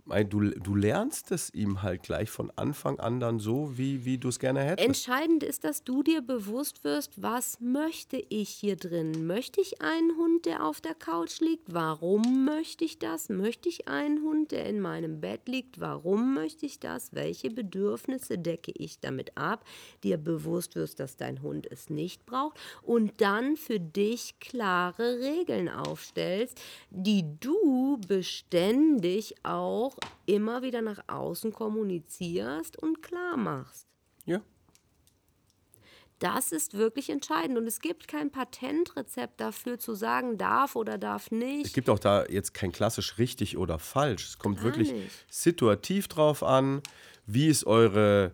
du, 0.09 0.51
du 0.51 0.75
lernst 0.75 1.31
es 1.33 1.53
ihm 1.55 1.83
halt 1.83 2.03
gleich 2.03 2.31
von 2.31 2.51
Anfang 2.57 2.99
an 3.01 3.21
dann 3.21 3.39
so, 3.39 3.77
wie, 3.77 4.05
wie 4.05 4.19
du 4.19 4.29
es 4.29 4.39
gerne 4.39 4.61
hättest. 4.61 4.87
Entscheidend 4.87 5.43
ist, 5.43 5.65
dass 5.65 5.85
du 5.85 6.03
dir 6.03 6.23
bewusst 6.23 6.85
wirst, 6.85 7.23
was 7.23 7.61
möchte 7.61 8.17
ich 8.29 8.49
hier 8.49 8.77
drin? 8.77 9.27
Möchte 9.27 9.61
ich 9.61 9.83
einen 9.83 10.17
Hund, 10.17 10.47
der 10.47 10.65
auf 10.65 10.81
der 10.81 10.95
Couch 10.95 11.41
liegt? 11.41 11.73
Warum 11.73 12.45
möchte 12.45 12.85
ich 12.85 12.99
das? 12.99 13.29
Möchte 13.29 13.69
ich 13.69 13.89
einen 13.89 14.23
Hund, 14.23 14.53
der 14.53 14.67
in 14.67 14.81
meinem 14.81 15.21
Bett 15.21 15.49
liegt? 15.49 15.81
Warum 15.81 16.35
möchte 16.35 16.67
ich 16.67 16.81
das? 16.81 17.15
Welche 17.15 17.51
Bedürfnisse 17.51 18.39
decke 18.39 18.73
ich 18.75 19.01
damit 19.01 19.37
ab? 19.37 19.65
Dir 20.03 20.17
bewusst 20.17 20.75
wirst, 20.77 21.01
dass 21.01 21.17
dein 21.17 21.43
Hund 21.43 21.67
es 21.71 21.91
nicht 21.91 22.27
braucht 22.27 22.59
und 22.83 23.21
dann 23.21 23.57
für 23.57 23.81
dich 23.81 24.41
klare 24.41 25.19
Regeln 25.21 25.69
aufstellst, 25.69 26.61
die 26.91 27.25
du 27.41 27.99
beständig 28.07 29.35
auch 29.43 29.98
immer 30.27 30.63
wieder 30.63 30.83
nach 30.83 31.01
außen 31.07 31.53
kommunizierst 31.53 32.77
und 32.77 33.03
klar 33.03 33.37
machst. 33.37 33.87
Ja. 34.25 34.41
Das 36.19 36.51
ist 36.51 36.75
wirklich 36.75 37.11
entscheidend 37.11 37.59
und 37.59 37.67
es 37.67 37.81
gibt 37.81 38.09
kein 38.09 38.31
Patentrezept 38.31 39.41
dafür 39.41 39.79
zu 39.79 39.95
sagen, 39.95 40.37
darf 40.37 40.75
oder 40.75 40.99
darf 40.99 41.31
nicht. 41.31 41.67
Es 41.67 41.73
gibt 41.73 41.89
auch 41.89 42.01
da 42.01 42.27
jetzt 42.27 42.55
kein 42.55 42.73
klassisch 42.73 43.19
richtig 43.19 43.57
oder 43.57 43.79
falsch. 43.79 44.27
Es 44.27 44.39
kommt 44.39 44.57
Gar 44.57 44.65
wirklich 44.65 44.93
nicht. 44.93 45.11
situativ 45.31 46.09
drauf 46.09 46.43
an, 46.43 46.83
wie 47.27 47.47
ist 47.47 47.67
eure 47.67 48.33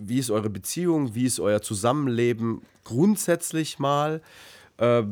wie 0.00 0.18
ist 0.18 0.30
eure 0.30 0.50
Beziehung, 0.50 1.14
wie 1.14 1.24
ist 1.24 1.40
euer 1.40 1.60
Zusammenleben 1.60 2.62
grundsätzlich 2.84 3.78
mal. 3.78 4.22
Äh, 4.76 5.02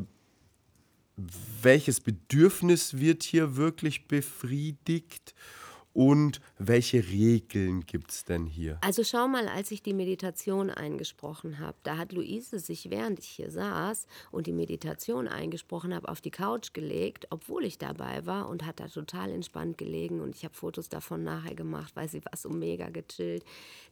welches 1.63 2.01
Bedürfnis 2.01 2.99
wird 2.99 3.23
hier 3.23 3.57
wirklich 3.57 4.07
befriedigt 4.07 5.35
Und 5.97 6.43
welche 6.59 7.09
Regeln 7.09 7.87
gibt 7.87 8.11
es 8.11 8.25
denn 8.25 8.45
hier? 8.45 8.77
Also 8.83 9.03
schau 9.03 9.29
mal, 9.29 9.49
als 9.49 9.71
ich 9.71 9.83
die 9.83 9.95
Meditation 9.95 10.69
eingesprochen 10.69 11.59
habe, 11.59 11.79
da 11.85 11.97
hat 11.97 12.13
Luise 12.13 12.59
sich, 12.59 12.91
während 12.91 13.19
ich 13.19 13.29
hier 13.29 13.51
saß 13.51 14.07
und 14.31 14.47
die 14.47 14.53
Meditation 14.53 15.27
eingesprochen 15.27 15.95
habe, 15.95 16.11
auf 16.11 16.21
die 16.21 16.31
Couch 16.31 16.75
gelegt, 16.75 17.29
obwohl 17.31 17.65
ich 17.65 17.79
dabei 17.79 18.27
war 18.27 18.51
und 18.51 18.67
hat 18.67 18.79
da 18.79 18.89
total 18.89 19.31
entspannt 19.31 19.79
gelegen 19.79 20.21
und 20.21 20.37
ich 20.37 20.45
habe 20.45 20.53
Fotos 20.53 20.91
davon 20.91 21.25
nachher 21.25 21.55
gemacht, 21.55 21.97
weil 21.97 22.11
sie 22.11 22.23
war 22.27 22.37
so 22.37 22.51
mega 22.51 22.91
gechillt. 22.91 23.43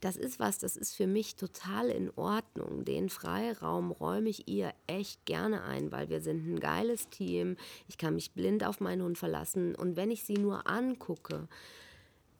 Das 0.02 0.18
ist 0.18 0.38
was, 0.38 0.58
das 0.58 0.76
ist 0.76 0.94
für 0.94 1.06
mich 1.06 1.36
total 1.36 1.88
in 1.88 2.10
Ordnung. 2.16 2.84
Den 2.84 3.08
Freiraum 3.08 3.90
räume 3.90 4.28
ich 4.28 4.46
ihr 4.46 4.74
echt 4.86 5.24
gerne 5.24 5.62
ein, 5.62 5.90
weil 5.90 6.10
wir 6.10 6.20
sind 6.20 6.46
ein 6.46 6.60
geiles 6.60 7.08
Team. 7.08 7.56
Ich 7.88 7.96
kann 7.96 8.14
mich 8.14 8.32
blind 8.32 8.62
auf 8.62 8.80
meinen 8.80 9.00
Hund 9.00 9.16
verlassen 9.16 9.74
und 9.74 9.96
wenn 9.96 10.10
ich 10.10 10.24
sie 10.24 10.34
nur 10.34 10.68
angucke, 10.68 11.48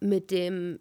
mit 0.05 0.31
dem 0.31 0.79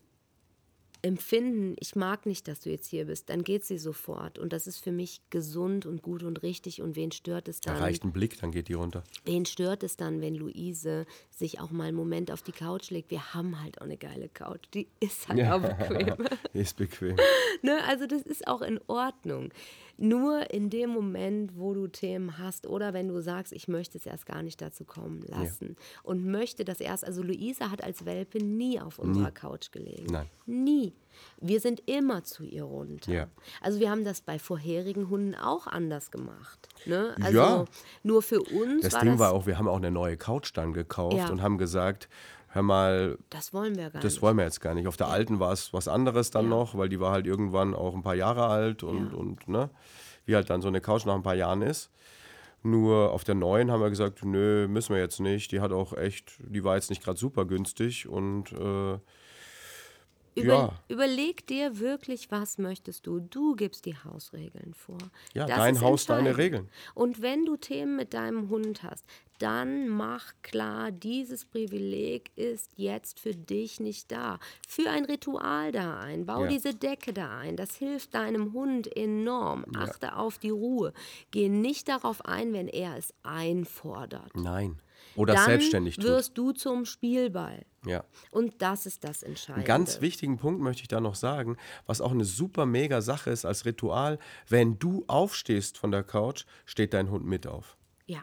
Empfinden, 1.01 1.75
ich 1.79 1.97
mag 1.97 2.25
nicht, 2.25 2.47
dass 2.47 2.61
du 2.61 2.69
jetzt 2.69 2.87
hier 2.87 3.05
bist, 3.05 3.29
dann 3.29 3.43
geht 3.43 3.65
sie 3.65 3.77
sofort. 3.77 4.39
Und 4.39 4.53
das 4.53 4.67
ist 4.67 4.77
für 4.79 4.93
mich 4.93 5.21
gesund 5.29 5.85
und 5.85 6.01
gut 6.01 6.23
und 6.23 6.43
richtig. 6.43 6.81
Und 6.81 6.95
wen 6.95 7.11
stört 7.11 7.49
es 7.49 7.59
dann? 7.59 7.75
Da 7.75 7.81
reicht 7.81 8.05
ein 8.05 8.13
Blick, 8.13 8.39
dann 8.39 8.51
geht 8.51 8.69
die 8.69 8.73
runter. 8.73 9.03
Wen 9.25 9.45
stört 9.45 9.83
es 9.83 9.97
dann, 9.97 10.21
wenn 10.21 10.33
Luise 10.33 11.05
sich 11.29 11.59
auch 11.59 11.71
mal 11.71 11.89
einen 11.89 11.97
Moment 11.97 12.31
auf 12.31 12.41
die 12.41 12.53
Couch 12.53 12.89
legt? 12.89 13.11
Wir 13.11 13.33
haben 13.33 13.61
halt 13.61 13.81
auch 13.81 13.85
eine 13.85 13.97
geile 13.97 14.29
Couch. 14.29 14.63
Die 14.73 14.87
ist 15.01 15.27
halt 15.27 15.39
ja. 15.39 15.57
auch 15.57 15.61
bequem. 15.61 16.25
ist 16.53 16.77
bequem. 16.77 17.17
ne? 17.61 17.83
Also 17.85 18.07
das 18.07 18.21
ist 18.21 18.47
auch 18.47 18.61
in 18.61 18.79
Ordnung. 18.87 19.49
Nur 19.97 20.51
in 20.51 20.69
dem 20.69 20.89
Moment, 20.89 21.57
wo 21.57 21.73
du 21.73 21.87
Themen 21.87 22.39
hast 22.39 22.65
oder 22.67 22.93
wenn 22.93 23.07
du 23.07 23.21
sagst, 23.21 23.53
ich 23.53 23.67
möchte 23.67 23.97
es 23.97 24.05
erst 24.05 24.25
gar 24.25 24.41
nicht 24.41 24.61
dazu 24.61 24.85
kommen 24.85 25.21
lassen 25.27 25.75
ja. 25.77 25.99
und 26.03 26.25
möchte 26.25 26.65
das 26.65 26.79
erst, 26.79 27.05
also 27.05 27.21
Luisa 27.21 27.69
hat 27.69 27.83
als 27.83 28.05
Welpe 28.05 28.43
nie 28.43 28.79
auf 28.79 28.97
unserer 28.97 29.27
nie. 29.27 29.31
Couch 29.31 29.71
gelegen. 29.71 30.07
Nein. 30.11 30.27
Nie. 30.45 30.93
Wir 31.39 31.59
sind 31.59 31.83
immer 31.85 32.23
zu 32.23 32.43
ihr 32.43 32.63
runter. 32.63 33.11
Ja. 33.11 33.27
Also 33.61 33.79
wir 33.79 33.91
haben 33.91 34.03
das 34.03 34.21
bei 34.21 34.39
vorherigen 34.39 35.09
Hunden 35.09 35.35
auch 35.35 35.67
anders 35.67 36.09
gemacht. 36.09 36.67
Ne? 36.85 37.15
Also 37.21 37.37
ja. 37.37 37.65
nur 38.01 38.23
für 38.23 38.41
uns. 38.41 38.81
Das 38.81 38.93
war 38.93 39.01
Ding 39.01 39.11
das, 39.11 39.19
war 39.19 39.31
auch, 39.33 39.45
wir 39.45 39.59
haben 39.59 39.67
auch 39.67 39.77
eine 39.77 39.91
neue 39.91 40.17
Couch 40.17 40.51
dann 40.55 40.73
gekauft 40.73 41.17
Ja. 41.17 41.29
und 41.29 41.43
haben 41.43 41.59
gesagt, 41.59 42.09
hör 42.53 42.61
mal, 42.61 43.17
Das 43.29 43.53
wollen 43.53 43.75
wir 43.75 43.89
gar 43.89 44.01
das 44.01 44.13
nicht. 44.13 44.21
wollen 44.21 44.37
wir 44.37 44.43
jetzt 44.45 44.61
gar 44.61 44.73
nicht. 44.73 44.87
Auf 44.87 44.97
der 44.97 45.07
alten 45.07 45.39
war 45.39 45.51
es 45.51 45.73
was 45.73 45.87
anderes 45.87 46.31
dann 46.31 46.45
Ja. 46.45 46.49
noch, 46.51 46.77
weil 46.77 46.89
die 46.89 46.99
war 46.99 47.11
halt 47.11 47.27
irgendwann 47.27 47.73
auch 47.73 47.93
ein 47.93 48.01
paar 48.03 48.15
Jahre 48.15 48.45
alt 48.47 48.83
und, 48.83 49.11
Ja. 49.11 49.17
und 49.17 49.47
ne, 49.47 49.69
wie 50.25 50.35
halt 50.35 50.49
dann 50.49 50.61
so 50.61 50.67
eine 50.69 50.79
Couch 50.81 51.05
nach 51.05 51.15
ein 51.15 51.23
paar 51.23 51.35
Jahren 51.35 51.61
ist. 51.61 51.89
Nur 52.65 53.11
auf 53.11 53.23
der 53.25 53.35
neuen 53.35 53.69
haben 53.71 53.81
wir 53.81 53.89
gesagt, 53.89 54.23
nö, 54.23 54.67
müssen 54.69 54.93
wir 54.95 55.01
jetzt 55.01 55.19
nicht. 55.19 55.51
Die 55.51 55.59
hat 55.59 55.73
auch 55.73 55.91
echt, 55.97 56.33
die 56.39 56.63
war 56.63 56.75
jetzt 56.75 56.89
nicht 56.89 57.03
gerade 57.03 57.19
super 57.19 57.43
günstig 57.45 58.07
und 58.07 58.53
äh, 58.53 58.97
Über, 60.35 60.47
ja. 60.53 60.79
Überleg 60.87 61.45
dir 61.47 61.79
wirklich, 61.79 62.31
was 62.31 62.57
möchtest 62.57 63.05
du. 63.07 63.19
Du 63.19 63.55
gibst 63.55 63.85
die 63.85 63.95
Hausregeln 63.95 64.73
vor. 64.73 64.97
ja, 65.33 65.45
Das 65.45 65.57
dein 65.57 65.81
Haus, 65.81 66.05
deine. 66.05 66.37
Regeln. 66.37 66.69
Und 66.95 67.21
wenn 67.21 67.45
du 67.45 67.55
Themen 67.57 67.95
mit 67.95 68.13
deinem 68.13 68.49
Hund 68.49 68.83
hast, 68.83 69.05
dann 69.39 69.89
mach 69.89 70.33
klar, 70.41 70.91
dieses 70.91 71.45
Privileg 71.45 72.31
ist 72.35 72.71
jetzt 72.77 73.19
für 73.19 73.35
dich 73.35 73.79
nicht 73.79 74.11
da. 74.11 74.39
Für 74.67 74.89
ein 74.89 75.05
Ritual 75.05 75.71
da 75.71 75.99
ein. 75.99 76.25
Bau 76.25 76.43
Ja. 76.43 76.47
diese 76.47 76.73
Decke 76.73 77.13
da 77.13 77.39
ein. 77.39 77.55
Das 77.57 77.75
hilft 77.75 78.13
deinem 78.13 78.53
Hund 78.53 78.95
enorm. 78.95 79.65
Achte 79.75 80.15
auf 80.15 80.37
die 80.39 80.49
Ruhe. 80.51 80.93
Geh 81.31 81.49
nicht 81.49 81.89
darauf 81.89 82.23
ein, 82.25 82.53
wenn 82.53 82.67
er 82.67 82.95
es 82.97 83.13
einfordert. 83.23 84.35
Nein. 84.35 84.79
Oder 85.15 85.35
dann 85.35 85.45
selbstständig 85.45 85.95
tut. 85.95 86.05
wirst 86.05 86.37
du 86.37 86.51
zum 86.51 86.85
Spielball. 86.85 87.65
Ja. 87.85 88.03
Und 88.31 88.61
das 88.61 88.85
ist 88.85 89.03
das 89.03 89.23
Entscheidende. 89.23 89.69
Einen 89.69 89.79
ganz 89.79 90.01
wichtigen 90.01 90.37
Punkt 90.37 90.61
möchte 90.61 90.81
ich 90.81 90.87
da 90.87 91.01
noch 91.01 91.15
sagen, 91.15 91.57
was 91.85 92.01
auch 92.01 92.11
eine 92.11 92.25
super 92.25 92.65
mega 92.65 93.01
Sache 93.01 93.29
ist 93.29 93.45
als 93.45 93.65
Ritual. 93.65 94.19
Wenn 94.47 94.79
du 94.79 95.03
aufstehst 95.07 95.77
von 95.77 95.91
der 95.91 96.03
Couch, 96.03 96.45
steht 96.65 96.93
dein 96.93 97.09
Hund 97.11 97.25
mit 97.25 97.45
auf. 97.45 97.77
Ja. 98.05 98.21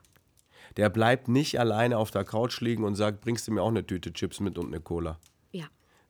Der 0.76 0.88
bleibt 0.88 1.28
nicht 1.28 1.58
alleine 1.58 1.98
auf 1.98 2.10
der 2.10 2.24
Couch 2.24 2.60
liegen 2.60 2.84
und 2.84 2.94
sagt, 2.94 3.20
bringst 3.20 3.46
du 3.48 3.52
mir 3.52 3.62
auch 3.62 3.68
eine 3.68 3.86
Tüte 3.86 4.12
Chips 4.12 4.40
mit 4.40 4.58
und 4.58 4.66
eine 4.66 4.80
Cola. 4.80 5.18
Ja. 5.52 5.66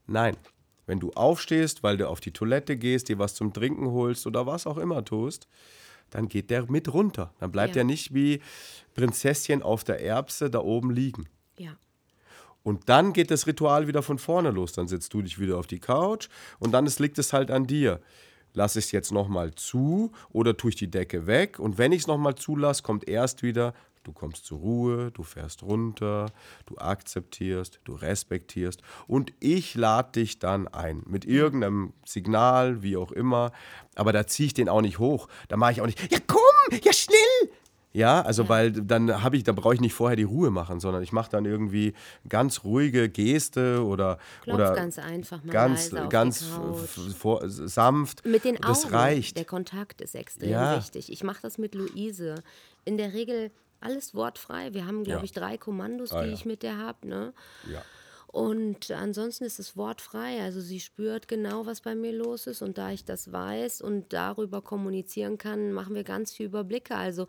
Nein. 0.06 0.36
Wenn 0.86 0.98
du 0.98 1.12
aufstehst, 1.12 1.82
weil 1.82 1.96
du 1.96 2.08
auf 2.08 2.20
die 2.20 2.32
Toilette 2.32 2.76
gehst, 2.76 3.08
dir 3.08 3.18
was 3.18 3.34
zum 3.34 3.52
Trinken 3.52 3.90
holst 3.90 4.26
oder 4.26 4.46
was 4.46 4.66
auch 4.66 4.76
immer 4.76 5.04
tust, 5.04 5.46
dann 6.10 6.28
geht 6.28 6.50
der 6.50 6.70
mit 6.70 6.92
runter. 6.92 7.32
Dann 7.38 7.50
bleibt 7.52 7.76
Ja. 7.76 7.82
er 7.82 7.84
nicht 7.84 8.12
wie 8.14 8.40
Prinzesschen 8.94 9.62
auf 9.62 9.84
der 9.84 10.00
Erbse 10.02 10.50
da 10.50 10.60
oben 10.60 10.90
liegen. 10.90 11.28
Ja. 11.56 11.76
Und 12.62 12.88
dann 12.88 13.12
geht 13.12 13.30
das 13.30 13.46
Ritual 13.46 13.86
wieder 13.86 14.02
von 14.02 14.18
vorne 14.18 14.50
los. 14.50 14.72
Dann 14.72 14.88
setzt 14.88 15.14
du 15.14 15.22
dich 15.22 15.38
wieder 15.38 15.58
auf 15.58 15.66
die 15.66 15.78
Couch 15.78 16.28
und 16.58 16.72
dann 16.72 16.86
ist, 16.86 17.00
liegt 17.00 17.18
es 17.18 17.32
halt 17.32 17.50
an 17.50 17.66
dir. 17.66 18.00
Lass 18.52 18.74
ich 18.76 18.86
es 18.86 18.92
jetzt 18.92 19.12
nochmal 19.12 19.54
zu 19.54 20.10
oder 20.30 20.56
tue 20.56 20.70
ich 20.70 20.76
die 20.76 20.90
Decke 20.90 21.26
weg? 21.26 21.58
Und 21.60 21.78
wenn 21.78 21.92
ich 21.92 22.02
es 22.02 22.06
nochmal 22.08 22.34
zulasse, 22.34 22.82
kommt 22.82 23.08
erst 23.08 23.42
wieder, 23.42 23.74
du 24.04 24.12
kommst 24.12 24.44
zur 24.46 24.58
Ruhe, 24.58 25.10
du 25.12 25.22
fährst 25.22 25.62
runter, 25.62 26.26
du 26.66 26.76
akzeptierst, 26.78 27.80
du 27.84 27.94
respektierst 27.94 28.82
und 29.06 29.32
ich 29.40 29.74
lade 29.74 30.12
dich 30.20 30.38
dann 30.38 30.68
ein 30.68 31.02
mit 31.06 31.24
irgendeinem 31.24 31.92
Signal, 32.04 32.82
wie 32.82 32.96
auch 32.96 33.12
immer. 33.12 33.52
Aber 33.94 34.12
da 34.12 34.26
ziehe 34.26 34.46
ich 34.46 34.54
den 34.54 34.68
auch 34.68 34.80
nicht 34.80 34.98
hoch. 34.98 35.28
Da 35.48 35.56
mache 35.56 35.72
ich 35.72 35.80
auch 35.80 35.86
nicht, 35.86 36.12
ja 36.12 36.18
komm, 36.26 36.78
ja 36.82 36.92
schnell. 36.92 37.50
Ja, 37.92 38.22
also 38.22 38.48
weil 38.48 38.70
dann 38.70 39.22
habe 39.24 39.36
ich, 39.36 39.42
da 39.42 39.50
brauche 39.50 39.74
ich 39.74 39.80
nicht 39.80 39.94
vorher 39.94 40.14
die 40.14 40.22
Ruhe 40.22 40.50
machen, 40.50 40.78
sondern 40.78 41.02
ich 41.02 41.10
mache 41.10 41.28
dann 41.28 41.44
irgendwie 41.44 41.94
ganz 42.28 42.62
ruhige 42.62 43.08
Geste 43.08 43.84
oder 43.84 44.18
Klopf 44.42 44.54
oder 44.54 44.74
ganz 44.74 44.98
einfach 45.00 45.42
mal 45.42 45.52
ganz 45.52 45.90
ganz 46.08 46.44
vor, 47.18 47.42
sanft. 47.48 48.24
Mit 48.24 48.44
den 48.44 48.56
Augen. 48.58 48.68
Das 48.68 48.92
reicht. 48.92 49.36
Der 49.36 49.44
Kontakt 49.44 50.00
ist 50.02 50.14
extrem 50.14 50.50
Ja. 50.50 50.76
wichtig. 50.76 51.10
Ich 51.10 51.24
mache 51.24 51.42
das 51.42 51.58
mit 51.58 51.74
Luise. 51.74 52.36
In 52.84 52.96
der 52.96 53.12
Regel 53.12 53.50
alles 53.80 54.14
wortfrei. 54.14 54.74
Wir 54.74 54.86
haben, 54.86 55.04
glaube 55.04 55.20
Ja. 55.20 55.24
ich, 55.24 55.32
drei 55.32 55.56
Kommandos, 55.58 56.12
Ah, 56.12 56.22
die 56.22 56.28
ja. 56.28 56.34
ich 56.34 56.44
mit 56.44 56.62
der 56.62 56.78
habe. 56.78 57.06
Ne? 57.08 57.32
Ja. 57.72 57.82
Und 58.32 58.92
ansonsten 58.92 59.42
ist 59.42 59.58
es 59.58 59.76
wortfrei. 59.76 60.40
Also 60.40 60.60
sie 60.60 60.78
spürt 60.78 61.26
genau, 61.26 61.66
was 61.66 61.80
bei 61.80 61.96
mir 61.96 62.12
los 62.12 62.46
ist. 62.46 62.62
Und 62.62 62.78
da 62.78 62.92
ich 62.92 63.04
das 63.04 63.32
weiß 63.32 63.80
und 63.82 64.12
darüber 64.12 64.62
kommunizieren 64.62 65.36
kann, 65.36 65.72
machen 65.72 65.96
wir 65.96 66.04
ganz 66.04 66.30
viel 66.32 66.46
Überblicke. 66.46 66.94
Also 66.94 67.26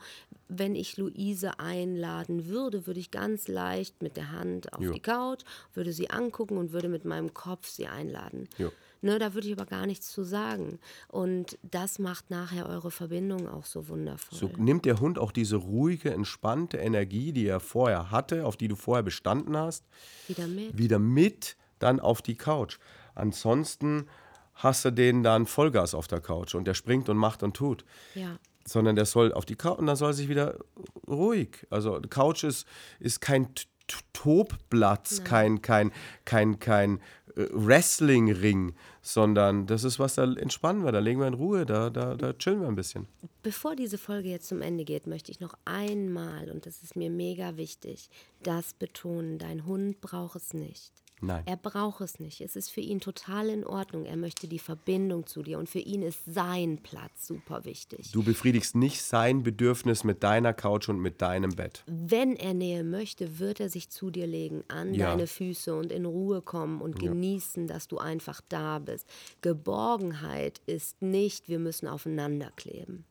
wenn 0.47 0.75
ich 0.75 0.97
Luise 0.97 1.57
einladen 1.59 2.45
würde, 2.47 2.85
würde 2.85 2.99
ich 2.99 3.09
ganz 3.09 3.47
leicht 3.47 4.03
mit 4.03 4.15
der 4.15 4.31
Hand 4.31 4.71
auf 4.73 4.81
Jo. 4.81 4.91
die 4.91 4.99
Couch, 4.99 5.41
würde 5.73 5.91
sie 5.91 6.11
angucken 6.11 6.57
und 6.59 6.71
würde 6.71 6.87
mit 6.89 7.03
meinem 7.03 7.33
Kopf 7.33 7.67
sie 7.67 7.87
einladen. 7.87 8.47
Jo. 8.59 8.71
Ne, 9.03 9.17
da 9.17 9.33
würde 9.33 9.47
ich 9.47 9.53
aber 9.53 9.65
gar 9.65 9.87
nichts 9.87 10.11
zu 10.11 10.23
sagen. 10.23 10.79
Und 11.07 11.57
das 11.63 11.97
macht 11.97 12.29
nachher 12.29 12.67
eure 12.67 12.91
Verbindung 12.91 13.49
auch 13.49 13.65
so 13.65 13.87
wundervoll. 13.87 14.37
So 14.37 14.47
nimmt 14.57 14.85
der 14.85 14.99
Hund 14.99 15.17
auch 15.17 15.31
diese 15.31 15.55
ruhige, 15.55 16.11
entspannte 16.13 16.77
Energie, 16.77 17.33
die 17.33 17.47
er 17.47 17.59
vorher 17.59 18.11
hatte, 18.11 18.45
auf 18.45 18.57
die 18.57 18.67
du 18.67 18.75
vorher 18.75 19.01
bestanden 19.03 19.57
hast, 19.57 19.85
Wieder 20.27 20.47
mit. 20.47 20.77
wieder 20.77 20.99
mit 20.99 21.57
dann 21.79 21.99
auf 21.99 22.21
die 22.21 22.35
Couch. 22.35 22.77
Ansonsten 23.15 24.07
hast 24.53 24.85
du 24.85 24.91
den 24.91 25.23
dann 25.23 25.47
Vollgas 25.47 25.95
auf 25.95 26.07
der 26.07 26.21
Couch 26.21 26.53
und 26.53 26.65
der 26.65 26.75
springt 26.75 27.09
und 27.09 27.17
macht 27.17 27.41
und 27.41 27.55
tut. 27.55 27.83
Ja. 28.13 28.37
sondern 28.65 28.95
der 28.95 29.05
soll 29.05 29.33
auf 29.33 29.45
die 29.45 29.55
Couch 29.55 29.79
und 29.79 29.87
dann 29.87 29.95
soll 29.95 30.11
er 30.11 30.13
sich 30.13 30.29
wieder 30.29 30.59
ruhig. 31.07 31.65
Also 31.71 31.99
Couch 32.07 32.43
ist, 32.43 32.67
ist 32.99 33.19
kein 33.19 33.47
T- 33.91 33.97
T- 33.97 34.03
Tobplatz, 34.13 35.23
kein, 35.23 35.61
kein, 35.61 35.91
kein, 36.25 36.59
kein 36.59 36.99
äh, 37.35 37.47
Wrestling-Ring, 37.51 38.75
sondern 39.01 39.65
das 39.67 39.83
ist 39.83 39.97
was, 39.99 40.15
da 40.15 40.23
entspannen 40.23 40.83
wir, 40.83 40.91
da 40.91 40.99
legen 40.99 41.19
wir 41.19 41.27
in 41.27 41.33
Ruhe, 41.33 41.65
da, 41.65 41.89
da, 41.89 42.15
da 42.15 42.33
chillen 42.33 42.61
wir 42.61 42.67
ein 42.67 42.75
bisschen. 42.75 43.07
Bevor 43.41 43.75
diese 43.75 43.97
Folge 43.97 44.29
jetzt 44.29 44.47
zum 44.47 44.61
Ende 44.61 44.85
geht, 44.85 45.07
möchte 45.07 45.31
ich 45.31 45.39
noch 45.39 45.55
einmal, 45.65 46.51
und 46.51 46.65
das 46.65 46.83
ist 46.83 46.95
mir 46.95 47.09
mega 47.09 47.57
wichtig, 47.57 48.09
das 48.43 48.73
betonen. 48.73 49.39
Dein 49.39 49.65
Hund 49.65 50.01
braucht 50.01 50.35
es 50.35 50.53
nicht. 50.53 50.91
Nein. 51.21 51.43
Er 51.45 51.57
braucht 51.57 52.01
es 52.01 52.19
nicht. 52.19 52.41
Es 52.41 52.55
ist 52.55 52.69
für 52.69 52.81
ihn 52.81 52.99
total 52.99 53.49
in 53.49 53.63
Ordnung. 53.65 54.05
Er 54.05 54.17
möchte 54.17 54.47
die 54.47 54.59
Verbindung 54.59 55.27
zu 55.27 55.43
dir 55.43 55.59
und 55.59 55.69
für 55.69 55.79
ihn 55.79 56.01
ist 56.01 56.19
sein 56.25 56.79
Platz 56.81 57.27
super 57.27 57.63
wichtig. 57.63 58.11
Du 58.11 58.23
befriedigst 58.23 58.75
nicht 58.75 59.01
sein 59.03 59.43
Bedürfnis 59.43 60.03
mit 60.03 60.23
deiner 60.23 60.53
Couch 60.53 60.89
und 60.89 60.99
mit 60.99 61.21
deinem 61.21 61.51
Bett. 61.55 61.83
Wenn 61.85 62.35
er 62.35 62.53
Nähe 62.53 62.83
möchte, 62.83 63.39
wird 63.39 63.59
er 63.59 63.69
sich 63.69 63.89
zu 63.89 64.09
dir 64.09 64.25
legen, 64.27 64.63
an 64.67 64.93
Ja. 64.93 65.11
deine 65.11 65.27
Füße 65.27 65.75
und 65.75 65.91
in 65.91 66.05
Ruhe 66.05 66.41
kommen 66.41 66.81
und 66.81 66.99
genießen, 66.99 67.67
dass 67.67 67.87
du 67.87 67.97
einfach 67.99 68.41
da 68.49 68.79
bist. 68.79 69.07
Geborgenheit 69.41 70.59
ist 70.65 71.01
nicht, 71.01 71.47
wir 71.49 71.59
müssen 71.59 71.87
aufeinander 71.87 72.51
kleben. 72.55 73.05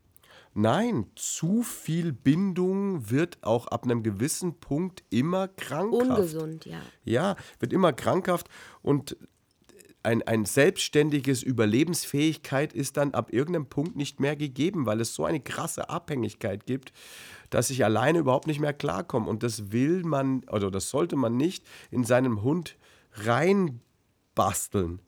Nein, 0.52 1.06
zu 1.14 1.62
viel 1.62 2.12
Bindung 2.12 3.10
wird 3.10 3.38
auch 3.42 3.68
ab 3.68 3.84
einem 3.84 4.02
gewissen 4.02 4.58
Punkt 4.58 5.04
immer 5.10 5.48
krankhaft. 5.48 6.10
Ungesund, 6.10 6.66
ja. 6.66 6.80
Ja, 7.04 7.36
wird 7.60 7.72
immer 7.72 7.92
krankhaft 7.92 8.48
und 8.82 9.16
ein, 10.02 10.22
ein 10.22 10.44
selbstständiges 10.44 11.42
Überlebensfähigkeit 11.42 12.72
ist 12.72 12.96
dann 12.96 13.12
ab 13.12 13.32
irgendeinem 13.32 13.66
Punkt 13.66 13.96
nicht 13.96 14.18
mehr 14.18 14.34
gegeben, 14.34 14.86
weil 14.86 15.00
es 15.00 15.14
so 15.14 15.24
eine 15.24 15.40
krasse 15.40 15.90
Abhängigkeit 15.90 16.66
gibt, 16.66 16.92
dass 17.50 17.70
ich 17.70 17.84
alleine 17.84 18.20
überhaupt 18.20 18.46
nicht 18.46 18.60
mehr 18.60 18.72
klarkomme. 18.72 19.28
Und 19.28 19.42
das 19.42 19.72
will 19.72 20.02
man, 20.04 20.44
oder 20.50 20.70
das 20.70 20.90
sollte 20.90 21.16
man 21.16 21.36
nicht 21.36 21.66
in 21.90 22.04
seinem 22.04 22.42
Hund 22.42 22.76
basteln. 24.34 25.00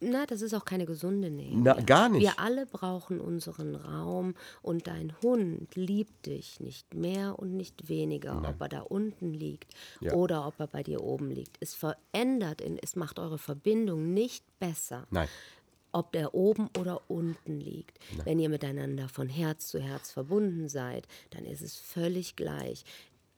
Na, 0.00 0.26
das 0.26 0.42
ist 0.42 0.54
auch 0.54 0.64
keine 0.64 0.86
gesunde 0.86 1.28
Nähe. 1.30 1.56
Na, 1.56 1.74
gar 1.80 2.08
nicht. 2.08 2.22
Wir 2.22 2.38
alle 2.38 2.66
brauchen 2.66 3.20
unseren 3.20 3.74
Raum 3.74 4.34
und 4.62 4.86
dein 4.86 5.12
Hund 5.22 5.74
liebt 5.74 6.26
dich 6.26 6.60
nicht 6.60 6.94
mehr 6.94 7.38
und 7.38 7.56
nicht 7.56 7.88
weniger, 7.88 8.38
ob 8.48 8.60
er 8.60 8.68
da 8.68 8.80
unten 8.80 9.32
liegt 9.34 9.74
Ja. 10.00 10.12
oder 10.14 10.46
ob 10.46 10.60
er 10.60 10.68
bei 10.68 10.82
dir 10.82 11.02
oben 11.02 11.30
liegt. 11.30 11.56
Es 11.60 11.74
verändert, 11.74 12.60
es 12.82 12.94
macht 12.96 13.18
eure 13.18 13.38
Verbindung 13.38 14.12
nicht 14.14 14.44
besser. 14.60 15.06
Nein. 15.10 15.28
ob 15.90 16.12
der 16.12 16.34
oben 16.34 16.68
oder 16.78 17.00
unten 17.10 17.58
liegt. 17.58 17.98
Wenn 18.24 18.38
ihr 18.38 18.50
miteinander 18.50 19.08
von 19.08 19.26
Herz 19.30 19.68
zu 19.68 19.80
Herz 19.80 20.10
verbunden 20.12 20.68
seid, 20.68 21.08
dann 21.30 21.46
ist 21.46 21.62
es 21.62 21.76
völlig 21.76 22.36
gleich. 22.36 22.84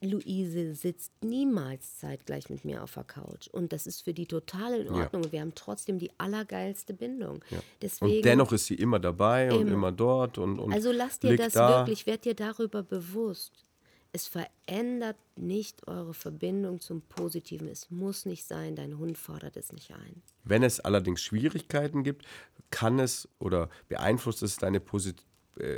Luise 0.03 0.75
sitzt 0.75 1.13
niemals 1.23 1.99
zeitgleich 1.99 2.49
mit 2.49 2.65
mir 2.65 2.83
auf 2.83 2.95
der 2.95 3.05
Couch. 3.05 3.49
Und 3.49 3.73
das 3.73 3.87
ist 3.87 4.03
für 4.03 4.15
die 4.15 4.27
total 4.27 4.81
in 4.81 4.87
Ja. 4.95 5.03
Ordnung. 5.03 5.25
Und 5.25 5.33
wir 5.33 5.41
haben 5.41 5.55
trotzdem 5.55 5.99
die 5.99 6.11
allergeilste 6.19 6.95
Bindung. 6.95 7.45
Deswegen, 7.83 8.17
Und 8.17 8.25
dennoch 8.25 8.53
ist 8.53 8.67
sie 8.67 8.75
immer 8.77 8.99
dabei 8.99 9.53
und 9.53 9.63
Immer. 9.63 9.73
immer 9.73 9.93
dort 9.93 10.39
und, 10.39 10.59
und 10.59 10.73
also 10.73 10.91
lass 10.93 11.19
dir 11.19 11.31
liegt 11.31 11.43
das 11.43 11.53
da. 11.53 11.81
wirklich, 11.81 12.07
werd 12.07 12.25
dir 12.25 12.35
darüber 12.35 12.83
bewusst. 12.83 13.65
Es 14.13 14.27
verändert 14.27 15.17
nicht 15.37 15.87
eure 15.87 16.15
Verbindung 16.15 16.81
zum 16.81 17.01
Positiven. 17.03 17.69
Es 17.69 17.91
muss 17.91 18.27
nicht 18.27 18.45
sein, 18.45 18.75
dein 18.75 18.99
Hund 18.99 19.17
fordert 19.17 19.57
es 19.57 19.71
nicht 19.73 19.93
ein. 19.93 20.23
Wenn 20.43 20.65
es 20.65 20.81
allerdings 20.81 21.21
Schwierigkeiten 21.23 22.03
gibt, 22.03 22.25
kann 22.71 22.99
es 22.99 23.29
oder 23.39 23.69
beeinflusst 23.89 24.43
es 24.43 24.57
deine 24.57 24.81
Position. 24.81 25.27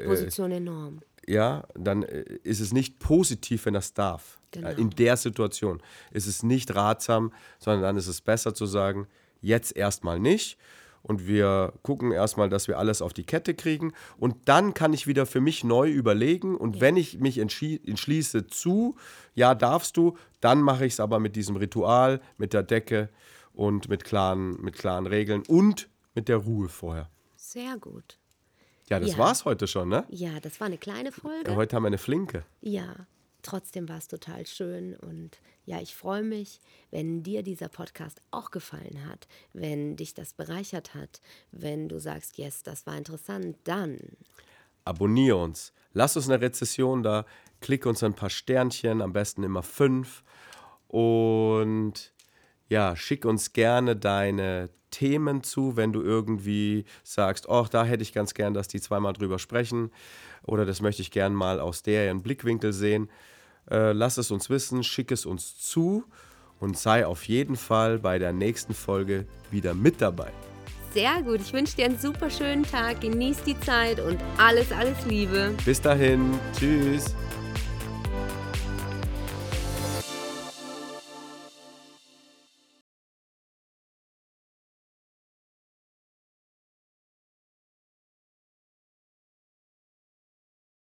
Position 0.07 0.53
enorm. 0.53 1.01
Ja, 1.27 1.65
dann 1.75 2.03
äh, 2.03 2.25
ist 2.43 2.61
es 2.61 2.73
nicht 2.73 2.99
positiv, 2.99 3.67
wenn 3.67 3.75
das 3.75 3.95
darf. 3.95 4.39
Genau. 4.51 4.71
In 4.71 4.91
der 4.91 5.17
Situation 5.17 5.83
ist 6.11 6.27
es 6.27 6.43
nicht 6.43 6.75
ratsam, 6.75 7.33
sondern 7.59 7.83
dann 7.83 7.97
ist 7.97 8.07
es 8.07 8.21
besser 8.21 8.55
zu 8.55 8.67
sagen, 8.67 9.07
jetzt 9.41 9.77
erstmal 9.77 10.21
nicht. 10.21 10.59
Und 11.03 11.27
wir 11.27 11.73
gucken 11.83 12.13
erstmal, 12.13 12.49
dass 12.49 12.69
wir 12.69 12.79
alles 12.79 13.03
auf 13.03 13.13
die 13.13 13.25
Kette 13.25 13.55
kriegen. 13.55 13.93
Und 14.19 14.37
dann 14.45 14.73
kann 14.73 14.93
ich 14.93 15.09
wieder 15.09 15.27
für 15.27 15.41
mich 15.41 15.65
neu 15.65 15.91
überlegen. 15.91 16.57
Und 16.57 16.81
wenn 16.81 16.97
ich 16.97 17.19
mich 17.19 17.39
entschließe 17.39 18.47
zu, 18.47 18.97
ja, 19.35 19.55
darfst 19.57 19.97
du, 19.97 20.17
dann 20.41 20.61
mache 20.63 20.87
ich 20.87 20.93
es 20.93 21.01
aber 21.01 21.19
mit 21.19 21.35
diesem 21.35 21.57
Ritual, 21.57 22.21
mit 22.37 22.53
der 22.53 22.63
Decke 22.63 23.09
und 23.53 23.89
mit 23.89 24.05
klaren, 24.05 24.61
mit 24.63 24.77
klaren 24.77 25.07
Regeln 25.07 25.43
und 25.49 25.89
mit 26.15 26.29
der 26.29 26.37
Ruhe 26.37 26.69
vorher. 26.69 27.11
Sehr 27.37 27.77
gut. 27.79 28.19
Ja, 28.93 29.01
das 29.01 29.13
Ja. 29.13 29.19
war's 29.19 29.45
heute 29.47 29.67
schon, 29.67 29.89
ne? 29.89 30.05
Ja, 30.11 30.39
das 30.41 30.61
war 30.61 30.67
eine 30.67 30.77
kleine 30.77 31.13
Folge. 31.13 31.51
Ja, 31.51 31.57
heute 31.57 31.75
haben 31.75 31.85
wir 31.85 31.87
eine 31.87 31.97
Flinke. 31.97 32.45
Ja, 32.61 32.95
trotzdem 33.41 33.89
war 33.89 33.97
es 33.97 34.07
total 34.07 34.47
schön 34.47 34.95
und 34.97 35.39
ja, 35.65 35.81
ich 35.81 35.95
freue 35.95 36.23
mich, 36.23 36.61
wenn 36.91 37.23
dir 37.23 37.43
dieser 37.43 37.69
Podcast 37.69 38.21
auch 38.33 38.51
gefallen 38.51 39.07
hat, 39.09 39.29
wenn 39.55 39.97
dich 39.97 40.13
das 40.13 40.35
bereichert 40.35 40.95
hat, 40.95 41.21
wenn 41.53 41.89
du 41.89 41.99
sagst, 42.01 42.37
yes, 42.37 42.63
das 42.65 42.87
war 42.87 42.97
interessant, 42.99 43.57
dann 43.65 43.99
abonniere 44.85 45.37
uns. 45.39 45.73
Lass 45.95 46.17
uns 46.17 46.29
eine 46.29 46.43
Rezession 46.43 47.03
da, 47.03 47.25
klick 47.61 47.87
uns 47.87 48.03
ein 48.03 48.13
paar 48.15 48.29
Sternchen, 48.31 49.01
am 49.01 49.13
besten 49.15 49.43
immer 49.43 49.63
fünf. 49.63 50.23
Und 50.89 52.13
ja, 52.69 52.95
schick 52.97 53.25
uns 53.25 53.55
gerne 53.55 53.97
deine 53.97 54.69
Themen 54.93 55.43
zu, 55.43 55.77
wenn 55.77 55.93
du 55.93 56.03
irgendwie 56.03 56.85
sagst, 57.03 57.49
oh, 57.49 57.67
da 57.69 57.85
hätte 57.85 58.05
ich 58.05 58.13
ganz 58.13 58.35
gern, 58.35 58.55
dass 58.55 58.69
die 58.69 58.81
zweimal 58.81 59.13
drüber 59.13 59.41
sprechen 59.41 59.91
oder 60.45 60.65
das 60.65 60.81
möchte 60.81 61.03
ich 61.03 61.11
gern 61.11 61.35
mal 61.35 61.59
aus 61.59 61.83
deren 61.83 62.23
Blickwinkel 62.23 62.73
sehen. 62.73 63.11
Äh, 63.69 63.93
lass 63.93 64.19
es 64.19 64.31
uns 64.31 64.49
wissen, 64.51 64.85
schick 64.85 65.11
es 65.11 65.27
uns 65.27 65.59
zu 65.59 66.05
und 66.61 66.79
sei 66.79 67.05
auf 67.07 67.25
jeden 67.25 67.57
Fall 67.57 67.99
bei 67.99 68.21
der 68.21 68.33
nächsten 68.33 68.75
Folge 68.75 69.27
wieder 69.51 69.75
mit 69.75 70.01
dabei. 70.01 70.31
sehr 70.95 71.23
gut. 71.23 71.41
Ich 71.41 71.53
wünsche 71.53 71.77
dir 71.77 71.87
einen 71.87 71.99
super 71.99 72.31
schönen 72.31 72.65
Tag, 72.65 73.01
genieß 73.01 73.43
die 73.45 73.59
Zeit 73.61 73.99
und 73.99 74.21
alles, 74.39 74.71
alles 74.73 75.05
Liebe. 75.07 75.55
Bis 75.65 75.81
dahin, 75.81 76.39
tschüss. 76.57 77.15